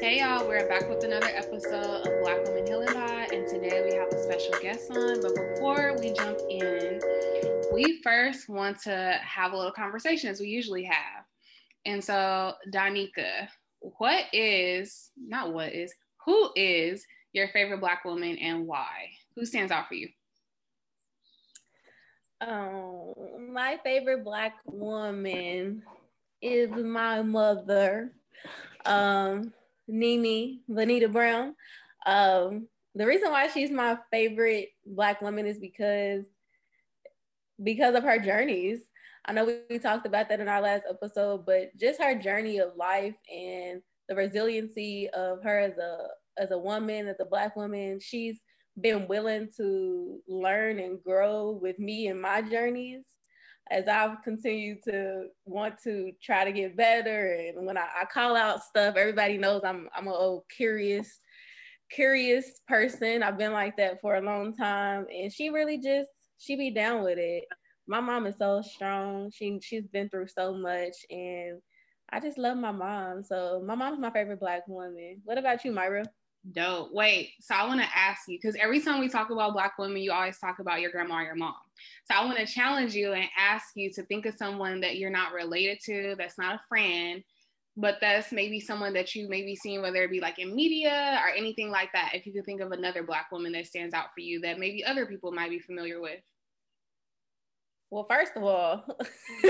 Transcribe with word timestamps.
Hey 0.00 0.20
y'all, 0.20 0.46
we're 0.46 0.68
back 0.68 0.88
with 0.88 1.02
another 1.02 1.26
episode 1.26 2.06
of 2.06 2.22
Black 2.22 2.44
Woman 2.44 2.64
Healing 2.64 2.86
Pod, 2.86 3.32
and 3.32 3.48
today 3.48 3.82
we 3.84 3.96
have 3.96 4.06
a 4.12 4.22
special 4.22 4.54
guest 4.62 4.88
on. 4.92 5.20
But 5.20 5.34
before 5.34 5.96
we 5.98 6.12
jump 6.12 6.38
in, 6.48 7.00
we 7.72 8.00
first 8.04 8.48
want 8.48 8.80
to 8.82 9.18
have 9.20 9.52
a 9.52 9.56
little 9.56 9.72
conversation 9.72 10.30
as 10.30 10.38
we 10.38 10.46
usually 10.46 10.84
have. 10.84 11.24
And 11.84 12.02
so, 12.02 12.52
Danica, 12.72 13.48
what 13.80 14.26
is 14.32 15.10
not 15.16 15.52
what 15.52 15.72
is 15.72 15.92
who 16.24 16.50
is 16.54 17.04
your 17.32 17.48
favorite 17.48 17.80
Black 17.80 18.04
woman 18.04 18.38
and 18.38 18.68
why? 18.68 19.08
Who 19.34 19.44
stands 19.44 19.72
out 19.72 19.88
for 19.88 19.94
you? 19.94 20.08
Um, 22.40 23.52
my 23.52 23.80
favorite 23.82 24.22
Black 24.22 24.54
woman 24.64 25.82
is 26.40 26.70
my 26.70 27.20
mother, 27.22 28.12
um, 28.86 29.52
Nene 29.88 30.60
Vanita 30.70 31.10
Brown. 31.10 31.54
Um, 32.06 32.68
the 32.94 33.06
reason 33.06 33.30
why 33.30 33.48
she's 33.48 33.70
my 33.70 33.98
favorite 34.10 34.70
Black 34.86 35.20
woman 35.22 35.46
is 35.46 35.58
because 35.58 36.24
because 37.62 37.94
of 37.94 38.04
her 38.04 38.18
journeys. 38.18 38.80
I 39.24 39.32
know 39.32 39.44
we, 39.44 39.58
we 39.68 39.78
talked 39.78 40.06
about 40.06 40.28
that 40.28 40.40
in 40.40 40.48
our 40.48 40.60
last 40.60 40.84
episode, 40.88 41.44
but 41.44 41.76
just 41.76 42.00
her 42.00 42.14
journey 42.14 42.58
of 42.58 42.76
life 42.76 43.16
and 43.30 43.82
the 44.08 44.14
resiliency 44.14 45.10
of 45.10 45.42
her 45.42 45.58
as 45.58 45.76
a 45.76 46.08
as 46.38 46.50
a 46.52 46.58
woman, 46.58 47.08
as 47.08 47.16
a 47.20 47.24
black 47.24 47.56
woman, 47.56 47.98
she's 48.00 48.38
been 48.80 49.08
willing 49.08 49.48
to 49.56 50.20
learn 50.28 50.78
and 50.78 51.02
grow 51.02 51.58
with 51.60 51.78
me 51.80 52.06
and 52.06 52.22
my 52.22 52.40
journeys 52.40 53.02
as 53.70 53.86
I've 53.88 54.22
continued 54.22 54.82
to 54.84 55.26
want 55.44 55.74
to 55.84 56.12
try 56.22 56.44
to 56.44 56.52
get 56.52 56.76
better. 56.76 57.34
And 57.34 57.66
when 57.66 57.76
I, 57.76 57.86
I 58.02 58.04
call 58.04 58.36
out 58.36 58.62
stuff, 58.62 58.96
everybody 58.96 59.38
knows 59.38 59.62
I'm 59.64 59.88
I'm 59.94 60.06
a 60.06 60.12
old 60.12 60.44
curious, 60.54 61.20
curious 61.90 62.60
person. 62.66 63.22
I've 63.22 63.38
been 63.38 63.52
like 63.52 63.76
that 63.76 64.00
for 64.00 64.16
a 64.16 64.22
long 64.22 64.54
time. 64.54 65.06
And 65.14 65.32
she 65.32 65.50
really 65.50 65.78
just 65.78 66.10
she 66.38 66.56
be 66.56 66.70
down 66.70 67.02
with 67.02 67.18
it. 67.18 67.44
My 67.86 68.00
mom 68.00 68.26
is 68.26 68.36
so 68.38 68.62
strong. 68.62 69.30
She 69.34 69.58
she's 69.62 69.86
been 69.86 70.08
through 70.08 70.28
so 70.28 70.54
much 70.54 70.94
and 71.10 71.60
I 72.10 72.20
just 72.20 72.38
love 72.38 72.56
my 72.56 72.72
mom. 72.72 73.22
So 73.22 73.62
my 73.66 73.74
mom's 73.74 73.98
my 73.98 74.10
favorite 74.10 74.40
black 74.40 74.66
woman. 74.66 75.20
What 75.24 75.38
about 75.38 75.64
you, 75.64 75.72
Myra? 75.72 76.04
Dope. 76.52 76.90
Wait, 76.92 77.32
so 77.40 77.54
I 77.54 77.66
want 77.66 77.80
to 77.80 77.86
ask 77.94 78.22
you 78.28 78.38
because 78.40 78.56
every 78.56 78.80
time 78.80 79.00
we 79.00 79.08
talk 79.08 79.30
about 79.30 79.52
Black 79.52 79.76
women, 79.78 79.98
you 79.98 80.12
always 80.12 80.38
talk 80.38 80.60
about 80.60 80.80
your 80.80 80.90
grandma 80.90 81.16
or 81.16 81.22
your 81.22 81.34
mom. 81.34 81.54
So 82.04 82.16
I 82.16 82.24
want 82.24 82.38
to 82.38 82.46
challenge 82.46 82.94
you 82.94 83.12
and 83.12 83.28
ask 83.36 83.68
you 83.74 83.90
to 83.92 84.02
think 84.04 84.26
of 84.26 84.34
someone 84.34 84.80
that 84.80 84.96
you're 84.96 85.10
not 85.10 85.32
related 85.32 85.78
to, 85.84 86.14
that's 86.18 86.38
not 86.38 86.56
a 86.56 86.60
friend, 86.68 87.22
but 87.76 87.98
that's 88.00 88.32
maybe 88.32 88.60
someone 88.60 88.92
that 88.94 89.14
you 89.14 89.28
maybe 89.28 89.54
seen, 89.54 89.82
whether 89.82 90.02
it 90.02 90.10
be 90.10 90.20
like 90.20 90.38
in 90.38 90.54
media 90.54 91.20
or 91.22 91.30
anything 91.30 91.70
like 91.70 91.92
that. 91.92 92.10
If 92.14 92.26
you 92.26 92.32
could 92.32 92.44
think 92.44 92.60
of 92.60 92.72
another 92.72 93.02
Black 93.02 93.30
woman 93.30 93.52
that 93.52 93.66
stands 93.66 93.94
out 93.94 94.12
for 94.14 94.20
you 94.20 94.40
that 94.40 94.58
maybe 94.58 94.84
other 94.84 95.06
people 95.06 95.32
might 95.32 95.50
be 95.50 95.60
familiar 95.60 96.00
with. 96.00 96.20
Well, 97.90 98.06
first 98.10 98.32
of 98.36 98.42
all, 98.42 98.84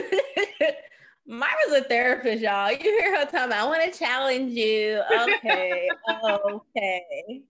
Myra's 1.26 1.72
a 1.72 1.82
therapist, 1.82 2.42
y'all. 2.42 2.70
You 2.70 2.78
hear 2.78 3.16
her 3.16 3.24
talking 3.24 3.52
I 3.52 3.64
want 3.64 3.92
to 3.92 3.98
challenge 3.98 4.52
you. 4.52 5.02
Okay. 5.10 5.88
okay. 6.24 7.42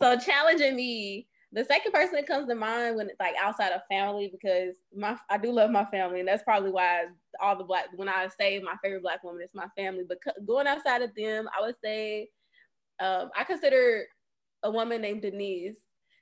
So 0.00 0.18
challenging 0.18 0.76
me. 0.76 1.26
The 1.52 1.64
second 1.64 1.92
person 1.92 2.14
that 2.14 2.28
comes 2.28 2.48
to 2.48 2.54
mind 2.54 2.96
when 2.96 3.08
it's 3.08 3.18
like 3.18 3.34
outside 3.42 3.72
of 3.72 3.80
family, 3.88 4.28
because 4.30 4.76
my 4.94 5.16
I 5.28 5.36
do 5.36 5.50
love 5.50 5.70
my 5.70 5.84
family, 5.86 6.20
and 6.20 6.28
that's 6.28 6.44
probably 6.44 6.70
why 6.70 7.06
all 7.40 7.56
the 7.56 7.64
black 7.64 7.86
when 7.96 8.08
I 8.08 8.28
say 8.38 8.60
my 8.60 8.74
favorite 8.82 9.02
black 9.02 9.24
woman 9.24 9.42
is 9.42 9.50
my 9.52 9.66
family. 9.76 10.04
But 10.08 10.18
going 10.46 10.66
outside 10.68 11.02
of 11.02 11.14
them, 11.16 11.48
I 11.58 11.66
would 11.66 11.76
say 11.82 12.28
um, 13.00 13.30
I 13.36 13.44
consider 13.44 14.04
a 14.62 14.70
woman 14.70 15.00
named 15.00 15.22
Denise 15.22 15.76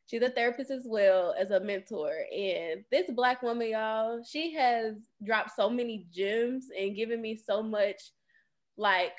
She's 0.09 0.23
a 0.23 0.31
therapist 0.31 0.71
as 0.71 0.85
well 0.87 1.35
as 1.39 1.51
a 1.51 1.61
mentor. 1.61 2.11
And 2.35 2.83
this 2.91 3.11
black 3.11 3.43
woman, 3.43 3.69
y'all, 3.69 4.23
she 4.27 4.55
has 4.55 4.95
dropped 5.23 5.55
so 5.55 5.69
many 5.69 6.07
gems 6.11 6.69
and 6.77 6.97
given 6.97 7.21
me 7.21 7.37
so 7.37 7.63
much 7.63 8.13
like 8.79 9.13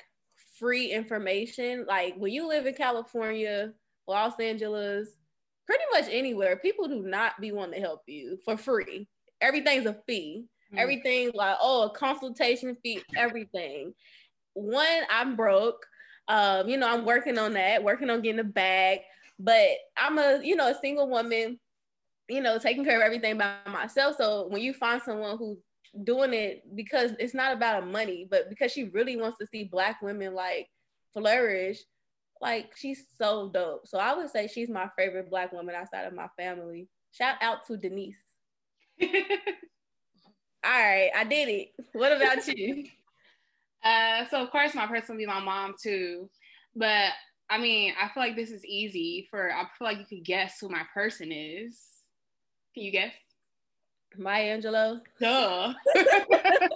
free 0.58 0.90
information. 0.90 1.86
Like 1.86 2.16
when 2.16 2.32
you 2.32 2.48
live 2.48 2.66
in 2.66 2.74
California, 2.74 3.72
Los 4.08 4.32
Angeles, 4.40 5.10
pretty 5.70 5.84
much 5.92 6.12
anywhere, 6.12 6.56
people 6.56 6.88
do 6.88 7.00
not 7.02 7.40
be 7.40 7.52
wanting 7.52 7.74
to 7.74 7.80
help 7.80 8.02
you 8.08 8.36
for 8.44 8.56
free. 8.56 9.06
Everything's 9.40 9.86
a 9.86 9.96
fee. 10.04 10.46
Mm. 10.74 10.78
Everything 10.78 11.30
like, 11.32 11.56
oh, 11.60 11.84
a 11.84 11.90
consultation 11.90 12.76
fee, 12.82 13.00
everything. 13.16 13.94
One, 14.54 15.02
I'm 15.08 15.36
broke. 15.36 15.86
Um, 16.26 16.68
you 16.68 16.76
know, 16.76 16.88
I'm 16.88 17.04
working 17.04 17.38
on 17.38 17.52
that, 17.52 17.84
working 17.84 18.10
on 18.10 18.20
getting 18.20 18.40
a 18.40 18.44
bag. 18.44 18.98
But 19.38 19.68
I'm 19.96 20.18
a, 20.18 20.40
you 20.42 20.56
know, 20.56 20.70
a 20.70 20.78
single 20.80 21.08
woman, 21.08 21.60
you 22.28 22.40
know, 22.40 22.58
taking 22.58 22.84
care 22.84 22.96
of 22.96 23.04
everything 23.04 23.38
by 23.38 23.54
myself. 23.68 24.16
So 24.16 24.48
when 24.48 24.62
you 24.62 24.74
find 24.74 25.00
someone 25.00 25.38
who's 25.38 25.58
doing 26.02 26.34
it 26.34 26.64
because 26.74 27.12
it's 27.20 27.34
not 27.34 27.52
about 27.52 27.86
money, 27.86 28.26
but 28.28 28.48
because 28.48 28.72
she 28.72 28.88
really 28.88 29.16
wants 29.16 29.38
to 29.38 29.46
see 29.46 29.64
black 29.70 30.02
women 30.02 30.34
like 30.34 30.68
flourish, 31.12 31.78
like 32.40 32.76
she's 32.76 33.04
so 33.18 33.48
dope. 33.48 33.86
So 33.86 33.98
I 33.98 34.14
would 34.14 34.30
say 34.30 34.46
she's 34.46 34.68
my 34.70 34.88
favorite 34.96 35.30
black 35.30 35.52
woman 35.52 35.74
outside 35.74 36.04
of 36.04 36.14
my 36.14 36.28
family. 36.36 36.88
Shout 37.12 37.36
out 37.40 37.66
to 37.66 37.76
Denise. 37.76 38.14
All 39.02 39.08
right, 40.64 41.10
I 41.16 41.24
did 41.24 41.48
it. 41.48 41.68
What 41.92 42.12
about 42.12 42.46
you? 42.48 42.84
Uh, 43.82 44.26
so 44.28 44.42
of 44.42 44.50
course 44.50 44.74
my 44.74 44.86
person 44.86 45.14
would 45.14 45.20
be 45.20 45.24
my 45.24 45.40
mom 45.40 45.74
too, 45.82 46.28
but 46.76 47.12
I 47.48 47.58
mean, 47.58 47.94
I 48.00 48.08
feel 48.08 48.22
like 48.22 48.36
this 48.36 48.50
is 48.50 48.64
easy 48.64 49.26
for. 49.30 49.50
I 49.50 49.62
feel 49.62 49.88
like 49.88 49.98
you 49.98 50.04
could 50.04 50.24
guess 50.24 50.58
who 50.60 50.68
my 50.68 50.82
person 50.94 51.32
is. 51.32 51.80
Can 52.74 52.84
you 52.84 52.92
guess? 52.92 53.14
Maya 54.16 54.56
Angelou. 54.56 55.00
Duh. 55.18 55.72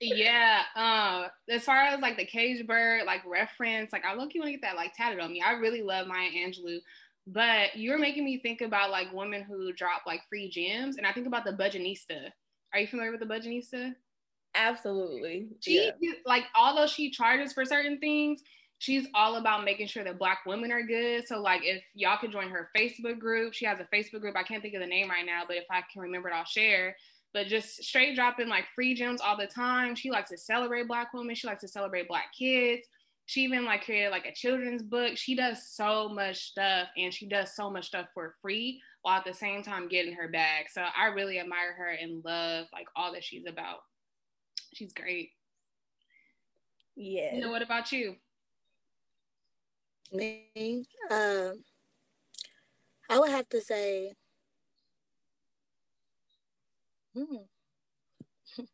yeah. 0.00 0.62
Um. 0.76 1.26
As 1.48 1.64
far 1.64 1.76
as 1.76 2.00
like 2.00 2.16
the 2.16 2.24
cage 2.24 2.66
bird 2.66 3.02
like 3.06 3.22
reference, 3.26 3.92
like 3.92 4.04
I 4.04 4.14
look 4.14 4.34
you 4.34 4.40
want 4.40 4.48
to 4.48 4.52
get 4.52 4.62
that 4.62 4.76
like 4.76 4.94
tatted 4.94 5.20
on 5.20 5.32
me. 5.32 5.42
I 5.44 5.52
really 5.52 5.82
love 5.82 6.06
Maya 6.06 6.30
Angelou. 6.30 6.78
But 7.26 7.76
you're 7.76 7.98
making 7.98 8.24
me 8.24 8.40
think 8.40 8.62
about 8.62 8.90
like 8.90 9.12
women 9.12 9.42
who 9.42 9.72
drop 9.74 10.02
like 10.06 10.22
free 10.28 10.48
gems, 10.50 10.96
and 10.96 11.06
I 11.06 11.12
think 11.12 11.26
about 11.26 11.44
the 11.44 11.52
Budgetnista. 11.52 12.30
Are 12.72 12.80
you 12.80 12.86
familiar 12.86 13.10
with 13.10 13.20
the 13.20 13.26
Budgetnista? 13.26 13.94
Absolutely. 14.54 15.48
She 15.60 15.90
yeah. 16.00 16.12
like 16.24 16.44
although 16.58 16.86
she 16.86 17.10
charges 17.10 17.52
for 17.52 17.64
certain 17.64 17.98
things, 17.98 18.40
she's 18.78 19.06
all 19.14 19.36
about 19.36 19.64
making 19.64 19.88
sure 19.88 20.04
that 20.04 20.18
black 20.18 20.40
women 20.46 20.72
are 20.72 20.82
good. 20.82 21.26
So 21.28 21.40
like 21.40 21.60
if 21.64 21.82
y'all 21.94 22.18
could 22.18 22.32
join 22.32 22.48
her 22.48 22.70
Facebook 22.76 23.18
group, 23.18 23.52
she 23.52 23.66
has 23.66 23.78
a 23.78 23.94
Facebook 23.94 24.20
group. 24.20 24.36
I 24.36 24.42
can't 24.42 24.62
think 24.62 24.74
of 24.74 24.80
the 24.80 24.86
name 24.86 25.10
right 25.10 25.26
now, 25.26 25.42
but 25.46 25.56
if 25.56 25.64
I 25.70 25.82
can 25.92 26.02
remember 26.02 26.28
it, 26.28 26.34
I'll 26.34 26.44
share. 26.44 26.96
But 27.34 27.46
just 27.46 27.82
straight 27.82 28.16
dropping 28.16 28.48
like 28.48 28.64
free 28.74 28.94
gems 28.94 29.20
all 29.20 29.36
the 29.36 29.46
time. 29.46 29.94
She 29.94 30.10
likes 30.10 30.30
to 30.30 30.38
celebrate 30.38 30.88
black 30.88 31.12
women. 31.12 31.34
She 31.34 31.46
likes 31.46 31.60
to 31.60 31.68
celebrate 31.68 32.08
black 32.08 32.32
kids. 32.36 32.86
She 33.26 33.42
even 33.42 33.66
like 33.66 33.84
created 33.84 34.10
like 34.10 34.24
a 34.24 34.34
children's 34.34 34.82
book. 34.82 35.18
She 35.18 35.34
does 35.34 35.68
so 35.68 36.08
much 36.08 36.38
stuff 36.38 36.88
and 36.96 37.12
she 37.12 37.26
does 37.28 37.54
so 37.54 37.70
much 37.70 37.88
stuff 37.88 38.06
for 38.14 38.36
free 38.40 38.80
while 39.02 39.18
at 39.18 39.26
the 39.26 39.34
same 39.34 39.62
time 39.62 39.88
getting 39.88 40.14
her 40.14 40.28
bag. 40.28 40.66
So 40.72 40.82
I 40.96 41.08
really 41.08 41.38
admire 41.38 41.74
her 41.74 41.90
and 41.90 42.24
love 42.24 42.66
like 42.72 42.86
all 42.96 43.12
that 43.12 43.22
she's 43.22 43.44
about. 43.46 43.80
She's 44.72 44.94
great. 44.94 45.30
Yeah. 46.96 47.34
You 47.34 47.42
know, 47.42 47.50
what 47.50 47.62
about 47.62 47.92
you? 47.92 48.16
Me, 50.10 50.86
um, 51.10 51.62
I 53.10 53.18
would 53.18 53.30
have 53.30 53.48
to 53.50 53.60
say, 53.60 54.14
hmm. 57.24 57.36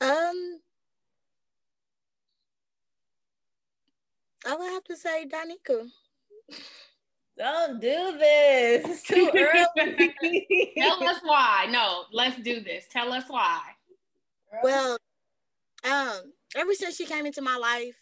um, 0.00 0.60
I 4.46 4.56
would 4.56 4.70
have 4.70 4.84
to 4.84 4.96
say 4.96 5.26
Danica. 5.26 5.88
Don't 7.36 7.80
do 7.80 8.16
this. 8.18 8.84
It's 8.86 9.02
too 9.02 9.30
early. 9.34 10.74
Tell 10.78 11.02
us 11.02 11.18
why. 11.24 11.66
No, 11.68 12.04
let's 12.12 12.40
do 12.42 12.60
this. 12.60 12.84
Tell 12.90 13.12
us 13.12 13.24
why. 13.26 13.60
Well, 14.62 14.98
um, 15.82 16.32
ever 16.54 16.74
since 16.74 16.96
she 16.96 17.06
came 17.06 17.26
into 17.26 17.42
my 17.42 17.56
life, 17.56 17.96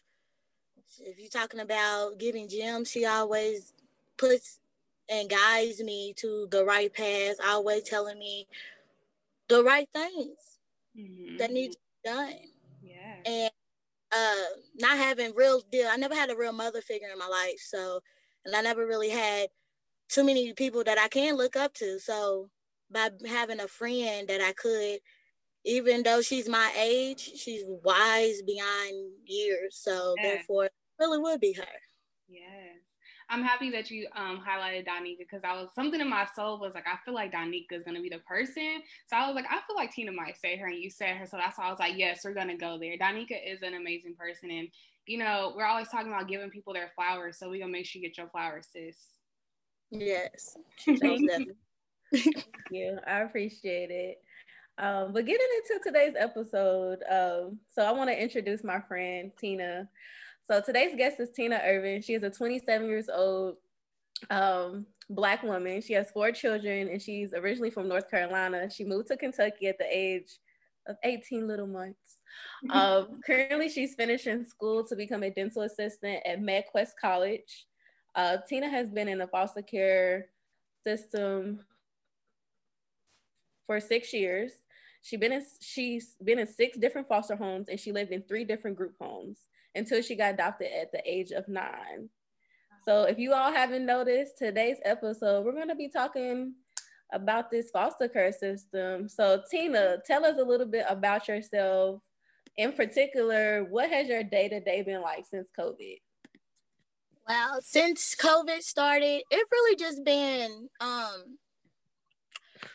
if 1.00 1.18
you're 1.18 1.28
talking 1.28 1.60
about 1.60 2.18
getting 2.18 2.48
gems, 2.48 2.90
she 2.90 3.06
always 3.06 3.72
puts 4.16 4.60
and 5.08 5.28
guides 5.28 5.82
me 5.82 6.14
to 6.16 6.48
the 6.50 6.64
right 6.64 6.92
path, 6.92 7.36
always 7.44 7.82
telling 7.82 8.18
me 8.18 8.46
the 9.48 9.62
right 9.62 9.88
things 9.94 10.58
mm-hmm. 10.98 11.36
that 11.36 11.50
need 11.50 11.72
to 11.72 11.78
be 11.78 12.10
done. 12.10 12.34
Yeah. 12.82 13.16
And 13.26 13.50
uh, 14.12 14.56
not 14.78 14.96
having 14.96 15.34
real 15.34 15.62
deal, 15.70 15.88
I 15.90 15.96
never 15.96 16.14
had 16.14 16.30
a 16.30 16.36
real 16.36 16.52
mother 16.52 16.80
figure 16.80 17.08
in 17.12 17.18
my 17.18 17.26
life. 17.26 17.60
So 17.60 18.00
and 18.44 18.54
I 18.54 18.60
never 18.60 18.86
really 18.86 19.10
had 19.10 19.48
too 20.08 20.24
many 20.24 20.52
people 20.52 20.84
that 20.84 20.98
I 20.98 21.08
can 21.08 21.36
look 21.36 21.56
up 21.56 21.74
to. 21.74 21.98
So 21.98 22.50
by 22.90 23.10
having 23.26 23.60
a 23.60 23.68
friend 23.68 24.28
that 24.28 24.40
I 24.40 24.52
could, 24.52 24.98
even 25.64 26.02
though 26.02 26.20
she's 26.22 26.48
my 26.48 26.72
age, 26.76 27.20
she's 27.36 27.62
wise 27.66 28.42
beyond 28.42 29.12
years. 29.24 29.76
So 29.76 30.14
yeah. 30.18 30.22
therefore, 30.22 30.70
really 31.02 31.18
would 31.18 31.40
be 31.40 31.52
her. 31.52 31.64
Yes. 32.28 32.78
I'm 33.28 33.42
happy 33.42 33.70
that 33.70 33.90
you 33.90 34.08
um, 34.14 34.42
highlighted 34.46 34.86
Donika 34.86 35.18
because 35.18 35.42
I 35.42 35.54
was 35.54 35.70
something 35.74 36.00
in 36.00 36.08
my 36.08 36.26
soul 36.36 36.60
was 36.60 36.74
like 36.74 36.86
I 36.86 36.96
feel 37.04 37.14
like 37.14 37.32
Donika 37.32 37.72
is 37.72 37.82
gonna 37.82 38.02
be 38.02 38.10
the 38.10 38.18
person. 38.18 38.82
So 39.06 39.16
I 39.16 39.26
was 39.26 39.34
like 39.34 39.46
I 39.46 39.60
feel 39.66 39.76
like 39.76 39.92
Tina 39.92 40.12
might 40.12 40.38
say 40.38 40.56
her 40.56 40.66
and 40.66 40.78
you 40.78 40.90
said 40.90 41.16
her, 41.16 41.26
so 41.26 41.38
that's 41.38 41.56
why 41.56 41.66
I 41.66 41.70
was 41.70 41.78
like 41.78 41.96
yes 41.96 42.20
we're 42.24 42.34
gonna 42.34 42.56
go 42.56 42.78
there. 42.78 42.98
Donika 42.98 43.36
is 43.44 43.62
an 43.62 43.74
amazing 43.74 44.14
person 44.18 44.50
and 44.50 44.68
you 45.06 45.18
know 45.18 45.54
we're 45.56 45.64
always 45.64 45.88
talking 45.88 46.08
about 46.08 46.28
giving 46.28 46.50
people 46.50 46.74
their 46.74 46.92
flowers, 46.94 47.38
so 47.38 47.48
we 47.48 47.58
gonna 47.58 47.72
make 47.72 47.86
sure 47.86 48.00
you 48.00 48.08
get 48.08 48.18
your 48.18 48.28
flowers, 48.28 48.66
sis. 48.70 48.96
Yes. 49.90 50.56
Thank 50.84 51.30
you. 52.70 52.98
I 53.06 53.20
appreciate 53.20 53.90
it. 53.90 54.22
Um, 54.78 55.12
but 55.12 55.26
getting 55.26 55.46
into 55.56 55.82
today's 55.84 56.14
episode, 56.18 57.02
um, 57.10 57.58
so 57.70 57.82
I 57.82 57.92
want 57.92 58.10
to 58.10 58.22
introduce 58.22 58.64
my 58.64 58.80
friend 58.80 59.30
Tina. 59.38 59.88
So 60.50 60.60
today's 60.60 60.96
guest 60.96 61.20
is 61.20 61.30
Tina 61.30 61.60
Irvin. 61.64 62.02
She 62.02 62.14
is 62.14 62.22
a 62.24 62.30
27 62.30 62.88
years 62.88 63.08
old 63.08 63.56
um, 64.30 64.86
black 65.08 65.42
woman. 65.42 65.80
She 65.80 65.92
has 65.92 66.10
four 66.10 66.32
children 66.32 66.88
and 66.88 67.00
she's 67.00 67.32
originally 67.32 67.70
from 67.70 67.88
North 67.88 68.10
Carolina. 68.10 68.68
She 68.68 68.84
moved 68.84 69.08
to 69.08 69.16
Kentucky 69.16 69.68
at 69.68 69.78
the 69.78 69.86
age 69.88 70.38
of 70.86 70.96
18 71.04 71.46
little 71.46 71.66
months. 71.66 71.98
Um, 72.70 73.20
currently, 73.26 73.68
she's 73.68 73.94
finishing 73.94 74.44
school 74.46 74.84
to 74.84 74.96
become 74.96 75.22
a 75.22 75.30
dental 75.30 75.62
assistant 75.62 76.20
at 76.24 76.40
MedQuest 76.40 76.92
College. 76.98 77.66
Uh, 78.14 78.38
Tina 78.48 78.70
has 78.70 78.88
been 78.88 79.06
in 79.06 79.18
the 79.18 79.26
foster 79.26 79.60
care 79.60 80.28
system 80.82 81.60
for 83.66 83.80
six 83.80 84.14
years. 84.14 84.52
She 85.02 85.18
been 85.18 85.32
in, 85.32 85.44
she's 85.60 86.16
been 86.24 86.38
in 86.38 86.46
six 86.46 86.78
different 86.78 87.06
foster 87.06 87.36
homes 87.36 87.68
and 87.68 87.78
she 87.78 87.92
lived 87.92 88.12
in 88.12 88.22
three 88.22 88.44
different 88.44 88.78
group 88.78 88.94
homes 88.98 89.40
until 89.74 90.02
she 90.02 90.16
got 90.16 90.34
adopted 90.34 90.68
at 90.72 90.92
the 90.92 91.02
age 91.04 91.30
of 91.30 91.48
nine. 91.48 92.08
So 92.84 93.04
if 93.04 93.18
you 93.18 93.32
all 93.32 93.52
haven't 93.52 93.86
noticed, 93.86 94.38
today's 94.38 94.78
episode, 94.84 95.44
we're 95.44 95.52
going 95.52 95.68
to 95.68 95.74
be 95.74 95.88
talking 95.88 96.54
about 97.12 97.50
this 97.50 97.70
foster 97.70 98.08
care 98.08 98.32
system. 98.32 99.08
So 99.08 99.42
Tina, 99.50 99.98
tell 100.06 100.24
us 100.24 100.38
a 100.38 100.44
little 100.44 100.66
bit 100.66 100.86
about 100.88 101.28
yourself. 101.28 102.00
In 102.56 102.72
particular, 102.72 103.64
what 103.64 103.88
has 103.90 104.08
your 104.08 104.22
day-to-day 104.22 104.82
been 104.82 105.00
like 105.00 105.24
since 105.26 105.48
COVID? 105.58 106.00
Well, 107.28 107.60
since 107.62 108.16
COVID 108.16 108.62
started, 108.62 109.22
it 109.30 109.46
really 109.50 109.76
just 109.76 110.04
been 110.04 110.68
um 110.80 111.38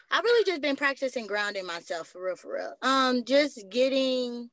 I've 0.09 0.23
really 0.23 0.45
just 0.45 0.61
been 0.61 0.77
practicing 0.77 1.27
grounding 1.27 1.65
myself 1.65 2.07
for 2.07 2.23
real, 2.23 2.37
for 2.37 2.53
real. 2.53 2.73
Um, 2.81 3.25
just 3.25 3.69
getting 3.69 4.49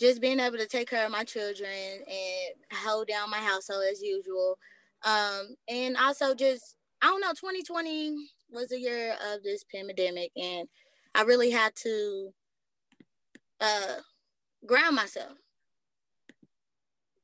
just 0.00 0.20
being 0.20 0.40
able 0.40 0.56
to 0.56 0.66
take 0.66 0.88
care 0.88 1.04
of 1.04 1.12
my 1.12 1.24
children 1.24 1.70
and 1.70 2.78
hold 2.78 3.06
down 3.06 3.30
my 3.30 3.38
household 3.38 3.84
as 3.90 4.00
usual. 4.00 4.58
Um, 5.04 5.54
and 5.68 5.96
also 5.96 6.34
just, 6.34 6.76
I 7.02 7.08
don't 7.08 7.20
know, 7.20 7.32
2020 7.32 8.16
was 8.50 8.72
a 8.72 8.80
year 8.80 9.14
of 9.32 9.42
this 9.42 9.64
pandemic 9.72 10.32
and 10.36 10.68
I 11.14 11.22
really 11.22 11.50
had 11.50 11.74
to 11.82 12.30
uh, 13.60 13.96
ground 14.66 14.96
myself 14.96 15.36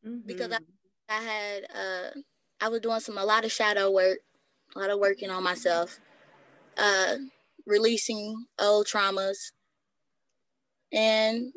mm-hmm. 0.07 0.27
because 0.27 0.53
I, 0.53 0.59
I 1.09 1.21
had, 1.21 1.65
uh, 1.75 2.21
I 2.61 2.69
was 2.69 2.81
doing 2.81 3.01
some, 3.01 3.17
a 3.17 3.25
lot 3.25 3.45
of 3.45 3.53
shadow 3.53 3.91
work, 3.91 4.19
a 4.75 4.79
lot 4.79 4.91
of 4.91 4.99
working 4.99 5.31
on 5.31 5.43
myself, 5.43 5.99
uh, 6.77 7.17
releasing 7.67 8.47
old 8.59 8.87
traumas 8.87 9.53
and 10.93 11.53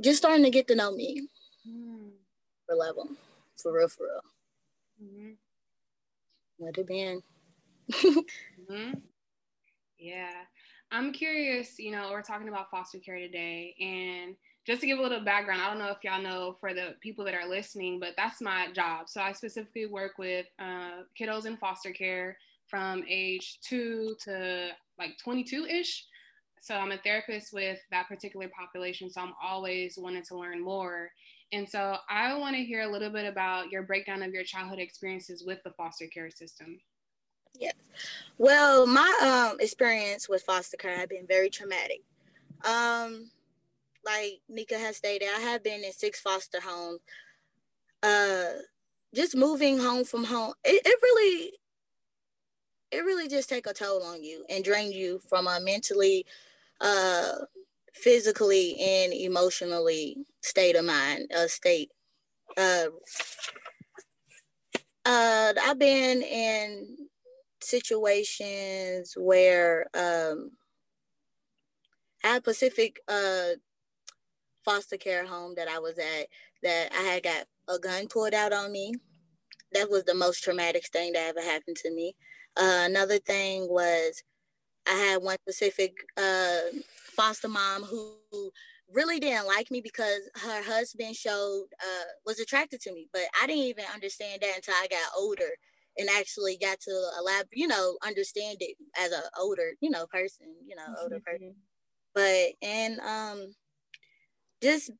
just 0.00 0.18
starting 0.18 0.44
to 0.44 0.50
get 0.50 0.68
to 0.68 0.74
know 0.74 0.92
me 0.92 1.28
mm. 1.66 2.10
for 2.66 2.74
level, 2.74 3.08
for 3.62 3.72
real, 3.72 3.88
for 3.88 4.04
real. 4.04 4.22
Mm-hmm. 5.02 5.30
What 6.58 6.78
it 6.78 6.86
been? 6.86 7.22
mm-hmm. 7.92 8.98
Yeah. 9.98 10.32
I'm 10.92 11.12
curious, 11.12 11.78
you 11.78 11.90
know, 11.90 12.10
we're 12.10 12.22
talking 12.22 12.48
about 12.48 12.70
foster 12.70 12.98
care 12.98 13.18
today. 13.18 13.74
And 13.80 14.36
just 14.66 14.80
to 14.80 14.86
give 14.86 14.98
a 14.98 15.02
little 15.02 15.24
background, 15.24 15.60
I 15.60 15.68
don't 15.68 15.78
know 15.78 15.90
if 15.90 16.02
y'all 16.02 16.22
know 16.22 16.56
for 16.60 16.74
the 16.74 16.94
people 17.00 17.24
that 17.24 17.34
are 17.34 17.48
listening, 17.48 18.00
but 18.00 18.14
that's 18.16 18.40
my 18.40 18.68
job. 18.72 19.08
So 19.08 19.20
I 19.20 19.32
specifically 19.32 19.86
work 19.86 20.12
with 20.18 20.46
uh, 20.58 21.02
kiddos 21.20 21.46
in 21.46 21.56
foster 21.56 21.92
care 21.92 22.36
from 22.68 23.04
age 23.08 23.58
two 23.62 24.16
to 24.24 24.70
like 24.98 25.18
22 25.22 25.66
ish. 25.66 26.04
So 26.60 26.74
I'm 26.74 26.92
a 26.92 26.98
therapist 26.98 27.52
with 27.52 27.78
that 27.90 28.08
particular 28.08 28.48
population. 28.48 29.10
So 29.10 29.20
I'm 29.20 29.34
always 29.42 29.96
wanting 29.96 30.24
to 30.24 30.36
learn 30.36 30.62
more. 30.62 31.10
And 31.52 31.68
so 31.68 31.96
I 32.10 32.34
want 32.34 32.56
to 32.56 32.64
hear 32.64 32.82
a 32.82 32.90
little 32.90 33.10
bit 33.10 33.24
about 33.24 33.70
your 33.70 33.82
breakdown 33.82 34.22
of 34.22 34.32
your 34.32 34.42
childhood 34.42 34.80
experiences 34.80 35.44
with 35.46 35.58
the 35.64 35.70
foster 35.70 36.06
care 36.06 36.30
system. 36.30 36.80
Yes. 37.54 37.74
Well, 38.38 38.86
my 38.86 39.48
um, 39.50 39.60
experience 39.60 40.28
with 40.28 40.42
foster 40.42 40.76
care 40.76 40.96
had 40.96 41.08
been 41.08 41.26
very 41.26 41.48
traumatic. 41.48 42.02
Um, 42.64 43.30
like 44.04 44.40
Nika 44.48 44.78
has 44.78 44.96
stated, 44.96 45.28
I 45.34 45.40
have 45.40 45.62
been 45.62 45.84
in 45.84 45.92
six 45.92 46.20
foster 46.20 46.60
homes. 46.60 47.00
Uh, 48.02 48.60
just 49.14 49.36
moving 49.36 49.78
home 49.78 50.04
from 50.04 50.24
home, 50.24 50.52
it, 50.64 50.82
it 50.84 50.98
really, 51.02 51.52
it 52.90 53.04
really 53.04 53.28
just 53.28 53.48
take 53.48 53.66
a 53.66 53.72
toll 53.72 54.02
on 54.02 54.22
you 54.22 54.44
and 54.48 54.64
drain 54.64 54.92
you 54.92 55.20
from 55.28 55.46
a 55.46 55.58
mentally, 55.60 56.24
uh, 56.80 57.32
physically 57.94 58.76
and 58.78 59.12
emotionally 59.12 60.16
state 60.42 60.76
of 60.76 60.84
mind, 60.84 61.30
uh, 61.34 61.46
state. 61.46 61.90
Uh, 62.56 62.86
uh, 65.04 65.52
I've 65.62 65.78
been 65.78 66.22
in 66.22 66.96
situations 67.60 69.14
where 69.16 69.86
um, 69.94 70.50
at 72.24 72.44
Pacific 72.44 73.00
uh, 73.08 73.50
foster 74.64 74.96
care 74.96 75.24
home 75.24 75.54
that 75.56 75.68
I 75.68 75.78
was 75.78 75.98
at, 75.98 76.26
that 76.62 76.90
I 76.92 77.02
had 77.02 77.22
got 77.22 77.44
a 77.68 77.78
gun 77.78 78.08
pulled 78.08 78.34
out 78.34 78.52
on 78.52 78.72
me. 78.72 78.94
That 79.76 79.90
was 79.90 80.04
the 80.04 80.14
most 80.14 80.42
traumatic 80.42 80.86
thing 80.86 81.12
that 81.12 81.28
ever 81.28 81.42
happened 81.42 81.76
to 81.78 81.90
me. 81.92 82.14
Uh, 82.56 82.84
another 82.84 83.18
thing 83.18 83.68
was 83.68 84.22
I 84.88 84.94
had 84.94 85.22
one 85.22 85.36
specific 85.46 85.94
uh, 86.16 86.60
foster 87.14 87.48
mom 87.48 87.82
who 87.82 88.16
really 88.92 89.18
didn't 89.18 89.46
like 89.46 89.70
me 89.70 89.80
because 89.80 90.20
her 90.42 90.62
husband 90.62 91.16
showed 91.16 91.66
uh, 91.80 92.04
was 92.24 92.40
attracted 92.40 92.80
to 92.82 92.92
me, 92.92 93.08
but 93.12 93.22
I 93.42 93.46
didn't 93.46 93.64
even 93.64 93.84
understand 93.92 94.42
that 94.42 94.56
until 94.56 94.74
I 94.74 94.86
got 94.88 95.12
older 95.18 95.50
and 95.98 96.08
actually 96.10 96.58
got 96.60 96.80
to 96.80 97.10
allow 97.18 97.40
you 97.52 97.66
know 97.66 97.96
understand 98.06 98.58
it 98.60 98.76
as 98.98 99.12
an 99.12 99.22
older 99.38 99.72
you 99.80 99.90
know 99.90 100.06
person, 100.06 100.46
you 100.66 100.76
know 100.76 100.82
mm-hmm. 100.82 101.02
older 101.02 101.20
person. 101.20 101.54
But 102.14 102.52
and 102.62 103.00
um, 103.00 103.54
just 104.62 104.90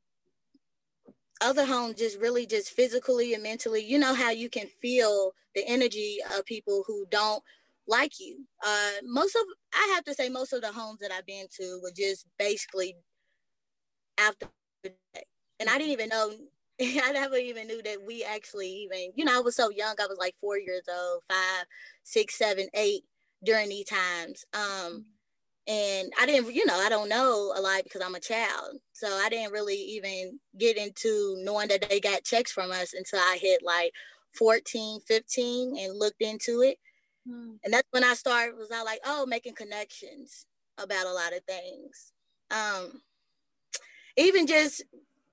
other 1.41 1.65
homes 1.67 1.97
just 1.97 2.19
really 2.19 2.47
just 2.47 2.71
physically 2.71 3.35
and 3.35 3.43
mentally 3.43 3.85
you 3.85 3.99
know 3.99 4.15
how 4.15 4.31
you 4.31 4.49
can 4.49 4.67
feel 4.67 5.33
the 5.55 5.65
energy 5.67 6.19
of 6.37 6.45
people 6.45 6.85
who 6.87 7.07
don't 7.11 7.43
like 7.89 8.19
you. 8.19 8.45
Uh, 8.67 8.91
most 9.05 9.37
of 9.37 9.43
I 9.75 9.93
have 9.95 10.05
to 10.05 10.15
say 10.15 10.29
most 10.29 10.53
of 10.53 10.61
the 10.61 10.73
homes 10.73 10.99
that 11.01 11.13
I've 11.13 11.27
been 11.27 11.47
to 11.59 11.81
were 11.83 11.93
just 11.97 12.27
basically 12.39 12.97
after 14.19 14.49
and 14.85 15.69
I 15.69 15.79
didn't 15.79 15.93
even 15.93 16.09
know 16.09 16.33
I 16.81 17.13
never 17.13 17.37
even 17.37 17.67
knew 17.69 17.83
that 17.83 17.99
we 18.07 18.23
actually 18.23 18.69
even, 18.69 19.13
you 19.15 19.25
know, 19.25 19.39
I 19.39 19.41
was 19.41 19.57
so 19.57 19.71
young. 19.71 19.95
I 19.99 20.07
was 20.07 20.19
like 20.19 20.35
four 20.43 20.59
years 20.59 20.83
old, 20.95 21.23
five, 21.27 21.65
six, 22.03 22.37
seven, 22.37 22.69
eight 22.75 23.05
during 23.43 23.71
these 23.71 23.87
times. 23.87 24.45
Um, 24.53 25.07
and 25.69 26.13
I 26.21 26.27
didn't, 26.27 26.55
you 26.55 26.65
know, 26.65 26.77
I 26.79 26.89
don't 26.89 27.09
know 27.09 27.53
a 27.57 27.61
lot 27.61 27.83
because 27.85 28.01
I'm 28.01 28.15
a 28.15 28.21
child. 28.21 28.79
So 28.93 29.09
I 29.09 29.29
didn't 29.29 29.53
really 29.53 29.75
even 29.75 30.39
get 30.59 30.77
into 30.77 31.37
knowing 31.41 31.69
that 31.69 31.89
they 31.89 31.99
got 31.99 32.25
checks 32.25 32.53
from 32.53 32.71
us 32.71 32.95
until 32.95 33.19
I 33.19 33.39
hit 33.41 33.63
like 33.65 33.93
14, 34.39 35.01
15 35.01 35.77
and 35.77 35.99
looked 35.99 36.23
into 36.23 36.63
it. 36.63 36.79
Mm. 37.29 37.59
And 37.65 37.75
that's 37.75 37.89
when 37.91 38.05
I 38.05 38.15
started 38.15 38.57
was 38.57 38.71
I 38.71 38.83
like, 38.83 39.01
oh, 39.05 39.27
making 39.27 39.55
connections 39.55 40.47
about 40.79 41.07
a 41.07 41.13
lot 41.13 41.33
of 41.33 41.43
things. 41.45 42.13
Um, 42.51 43.03
even 44.17 44.47
just 44.47 44.85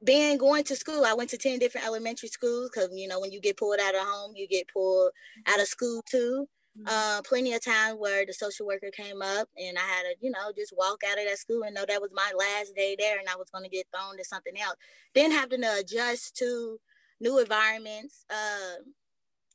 being 0.04 0.38
going 0.38 0.64
to 0.66 0.76
school, 0.76 1.06
I 1.06 1.14
went 1.14 1.30
to 1.30 1.38
10 1.38 1.60
different 1.60 1.86
elementary 1.86 2.30
schools 2.30 2.72
because, 2.74 2.90
you 2.94 3.08
know, 3.08 3.20
when 3.20 3.32
you 3.32 3.40
get 3.40 3.58
pulled 3.58 3.80
out 3.80 3.96
of 3.96 4.02
home, 4.02 4.34
you 4.36 4.48
get 4.48 4.68
pulled 4.74 5.12
out 5.48 5.62
of 5.62 5.68
school 5.68 6.04
too. 6.10 6.48
Mm-hmm. 6.78 6.88
Uh, 6.90 7.22
plenty 7.22 7.54
of 7.54 7.64
times 7.64 7.98
where 8.00 8.26
the 8.26 8.34
social 8.34 8.66
worker 8.66 8.90
came 8.92 9.22
up 9.22 9.48
and 9.58 9.78
I 9.78 9.82
had 9.82 10.04
to, 10.04 10.16
you 10.22 10.32
know, 10.32 10.52
just 10.58 10.74
walk 10.76 11.04
out 11.08 11.20
of 11.20 11.26
that 11.26 11.38
school 11.38 11.64
and 11.64 11.76
know 11.76 11.86
that 11.88 12.02
was 12.02 12.10
my 12.14 12.32
last 12.36 12.76
day 12.76 12.96
there 12.98 13.20
and 13.20 13.30
I 13.30 13.36
was 13.36 13.50
going 13.52 13.64
to 13.64 13.70
get 13.70 13.86
thrown 13.94 14.18
to 14.18 14.24
something 14.24 14.60
else. 14.60 14.76
Then 15.14 15.32
having 15.32 15.62
to 15.62 15.78
adjust 15.80 16.36
to 16.38 16.80
new 17.20 17.38
environments, 17.38 18.26
uh, 18.32 18.82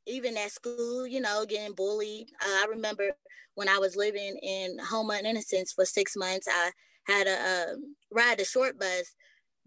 even 0.06 0.36
at 0.36 0.52
school, 0.52 1.08
you 1.08 1.20
know, 1.20 1.44
getting 1.44 1.74
bullied. 1.74 2.28
Uh, 2.40 2.62
I 2.62 2.66
remember 2.70 3.16
when 3.56 3.68
I 3.68 3.78
was 3.78 3.96
living 3.96 4.38
in 4.40 4.78
Home 4.78 5.10
of 5.10 5.18
Innocence 5.18 5.72
for 5.72 5.84
six 5.84 6.16
months, 6.16 6.46
I 6.48 6.70
had 7.04 7.26
a 7.26 7.32
uh, 7.32 7.74
ride 8.12 8.40
a 8.40 8.44
short 8.44 8.78
bus, 8.78 9.14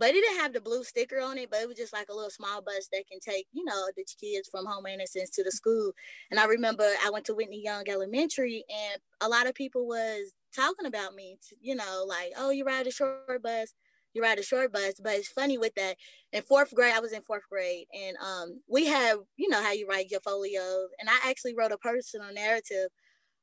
but 0.01 0.09
it 0.09 0.13
didn't 0.13 0.39
have 0.39 0.51
the 0.51 0.59
blue 0.59 0.83
sticker 0.83 1.21
on 1.21 1.37
it, 1.37 1.51
but 1.51 1.61
it 1.61 1.67
was 1.67 1.77
just 1.77 1.93
like 1.93 2.09
a 2.09 2.13
little 2.13 2.31
small 2.31 2.59
bus 2.59 2.89
that 2.91 3.03
can 3.07 3.19
take, 3.19 3.45
you 3.53 3.63
know, 3.63 3.85
the 3.95 4.03
kids 4.19 4.49
from 4.49 4.65
Home 4.65 4.83
of 4.87 4.91
Innocence 4.91 5.29
to 5.29 5.43
the 5.43 5.51
school. 5.51 5.91
And 6.31 6.39
I 6.39 6.45
remember 6.45 6.83
I 7.05 7.11
went 7.11 7.25
to 7.25 7.35
Whitney 7.35 7.61
Young 7.63 7.87
Elementary 7.87 8.65
and 8.67 8.99
a 9.21 9.29
lot 9.29 9.45
of 9.45 9.53
people 9.53 9.87
was 9.87 10.33
talking 10.55 10.87
about 10.87 11.13
me, 11.13 11.37
to, 11.49 11.55
you 11.61 11.75
know, 11.75 12.03
like, 12.07 12.31
oh, 12.35 12.49
you 12.49 12.65
ride 12.65 12.87
a 12.87 12.91
short 12.91 13.43
bus 13.43 13.75
you 14.13 14.21
ride 14.21 14.39
a 14.39 14.43
short 14.43 14.73
bus. 14.73 14.95
But 15.01 15.13
it's 15.13 15.29
funny 15.29 15.57
with 15.57 15.73
that. 15.75 15.95
In 16.33 16.41
fourth 16.43 16.73
grade, 16.73 16.93
I 16.93 16.99
was 16.99 17.13
in 17.13 17.21
fourth 17.21 17.43
grade, 17.49 17.85
and 17.93 18.17
um, 18.17 18.61
we 18.67 18.87
have, 18.87 19.19
you 19.37 19.47
know, 19.47 19.61
how 19.61 19.71
you 19.71 19.87
write 19.87 20.11
your 20.11 20.19
folios, 20.19 20.89
and 20.99 21.09
I 21.09 21.29
actually 21.29 21.55
wrote 21.55 21.71
a 21.71 21.77
personal 21.77 22.33
narrative 22.33 22.89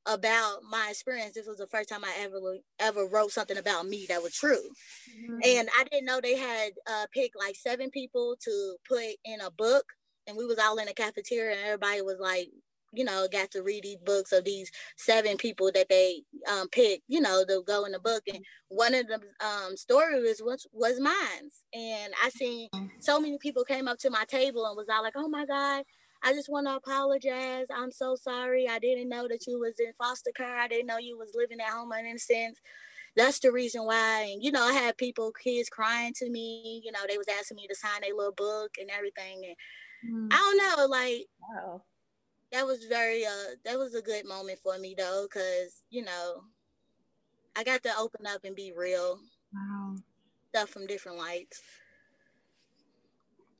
about 0.08 0.58
my 0.68 0.88
experience. 0.90 1.34
This 1.34 1.46
was 1.46 1.58
the 1.58 1.66
first 1.66 1.88
time 1.88 2.04
I 2.04 2.12
ever 2.20 2.38
ever 2.80 3.06
wrote 3.06 3.32
something 3.32 3.58
about 3.58 3.86
me 3.86 4.06
that 4.08 4.22
was 4.22 4.34
true, 4.34 4.62
mm-hmm. 5.20 5.38
and 5.44 5.68
I 5.78 5.84
didn't 5.84 6.06
know 6.06 6.20
they 6.20 6.36
had 6.36 6.72
uh, 6.90 7.06
picked 7.12 7.36
like 7.38 7.56
seven 7.56 7.90
people 7.90 8.36
to 8.40 8.76
put 8.88 9.04
in 9.24 9.40
a 9.40 9.50
book, 9.50 9.84
and 10.26 10.36
we 10.36 10.46
was 10.46 10.58
all 10.58 10.78
in 10.78 10.86
the 10.86 10.94
cafeteria, 10.94 11.56
and 11.56 11.66
everybody 11.66 12.02
was 12.02 12.18
like 12.20 12.48
you 12.92 13.04
know, 13.04 13.28
got 13.30 13.50
to 13.50 13.62
read 13.62 13.82
these 13.84 13.98
books 14.04 14.32
of 14.32 14.44
these 14.44 14.70
seven 14.96 15.36
people 15.36 15.70
that 15.74 15.88
they 15.88 16.22
um, 16.50 16.68
picked, 16.68 17.02
you 17.08 17.20
know, 17.20 17.44
to 17.46 17.62
go 17.66 17.84
in 17.84 17.92
the 17.92 17.98
book. 17.98 18.22
And 18.32 18.44
one 18.68 18.94
of 18.94 19.06
the 19.06 19.20
um, 19.44 19.76
stories 19.76 20.40
was 20.42 20.66
was 20.72 21.00
mine. 21.00 21.50
And 21.74 22.12
I 22.24 22.30
seen 22.30 22.68
so 22.98 23.20
many 23.20 23.38
people 23.38 23.64
came 23.64 23.88
up 23.88 23.98
to 23.98 24.10
my 24.10 24.24
table 24.28 24.66
and 24.66 24.76
was 24.76 24.86
all 24.90 25.02
like, 25.02 25.14
"Oh 25.16 25.28
my 25.28 25.44
God, 25.44 25.84
I 26.22 26.32
just 26.32 26.48
want 26.48 26.66
to 26.66 26.76
apologize. 26.76 27.66
I'm 27.74 27.92
so 27.92 28.16
sorry. 28.16 28.68
I 28.68 28.78
didn't 28.78 29.08
know 29.08 29.28
that 29.28 29.46
you 29.46 29.58
was 29.58 29.74
in 29.78 29.92
foster 29.98 30.32
care. 30.34 30.58
I 30.58 30.68
didn't 30.68 30.86
know 30.86 30.98
you 30.98 31.16
was 31.16 31.32
living 31.34 31.60
at 31.60 31.72
home 31.72 31.92
in 31.92 32.06
innocence." 32.06 32.60
That's 33.16 33.40
the 33.40 33.50
reason 33.50 33.84
why. 33.84 34.30
And 34.32 34.42
you 34.42 34.52
know, 34.52 34.62
I 34.62 34.72
had 34.72 34.96
people, 34.96 35.32
kids 35.32 35.68
crying 35.68 36.12
to 36.16 36.30
me. 36.30 36.82
You 36.84 36.92
know, 36.92 37.00
they 37.08 37.18
was 37.18 37.28
asking 37.28 37.56
me 37.56 37.66
to 37.68 37.74
sign 37.74 38.04
a 38.04 38.16
little 38.16 38.32
book 38.32 38.72
and 38.80 38.90
everything. 38.90 39.42
And 40.04 40.30
mm. 40.30 40.32
I 40.32 40.36
don't 40.36 40.78
know, 40.78 40.86
like. 40.86 41.26
Wow 41.40 41.82
that 42.52 42.66
was 42.66 42.84
very 42.84 43.24
uh 43.24 43.54
that 43.64 43.78
was 43.78 43.94
a 43.94 44.02
good 44.02 44.26
moment 44.26 44.58
for 44.62 44.78
me 44.78 44.94
though 44.96 45.26
because 45.28 45.82
you 45.90 46.02
know 46.02 46.42
i 47.56 47.64
got 47.64 47.82
to 47.82 47.90
open 47.98 48.26
up 48.26 48.44
and 48.44 48.56
be 48.56 48.72
real 48.76 49.18
wow 49.52 49.94
stuff 50.50 50.70
from 50.70 50.86
different 50.86 51.18
lights 51.18 51.62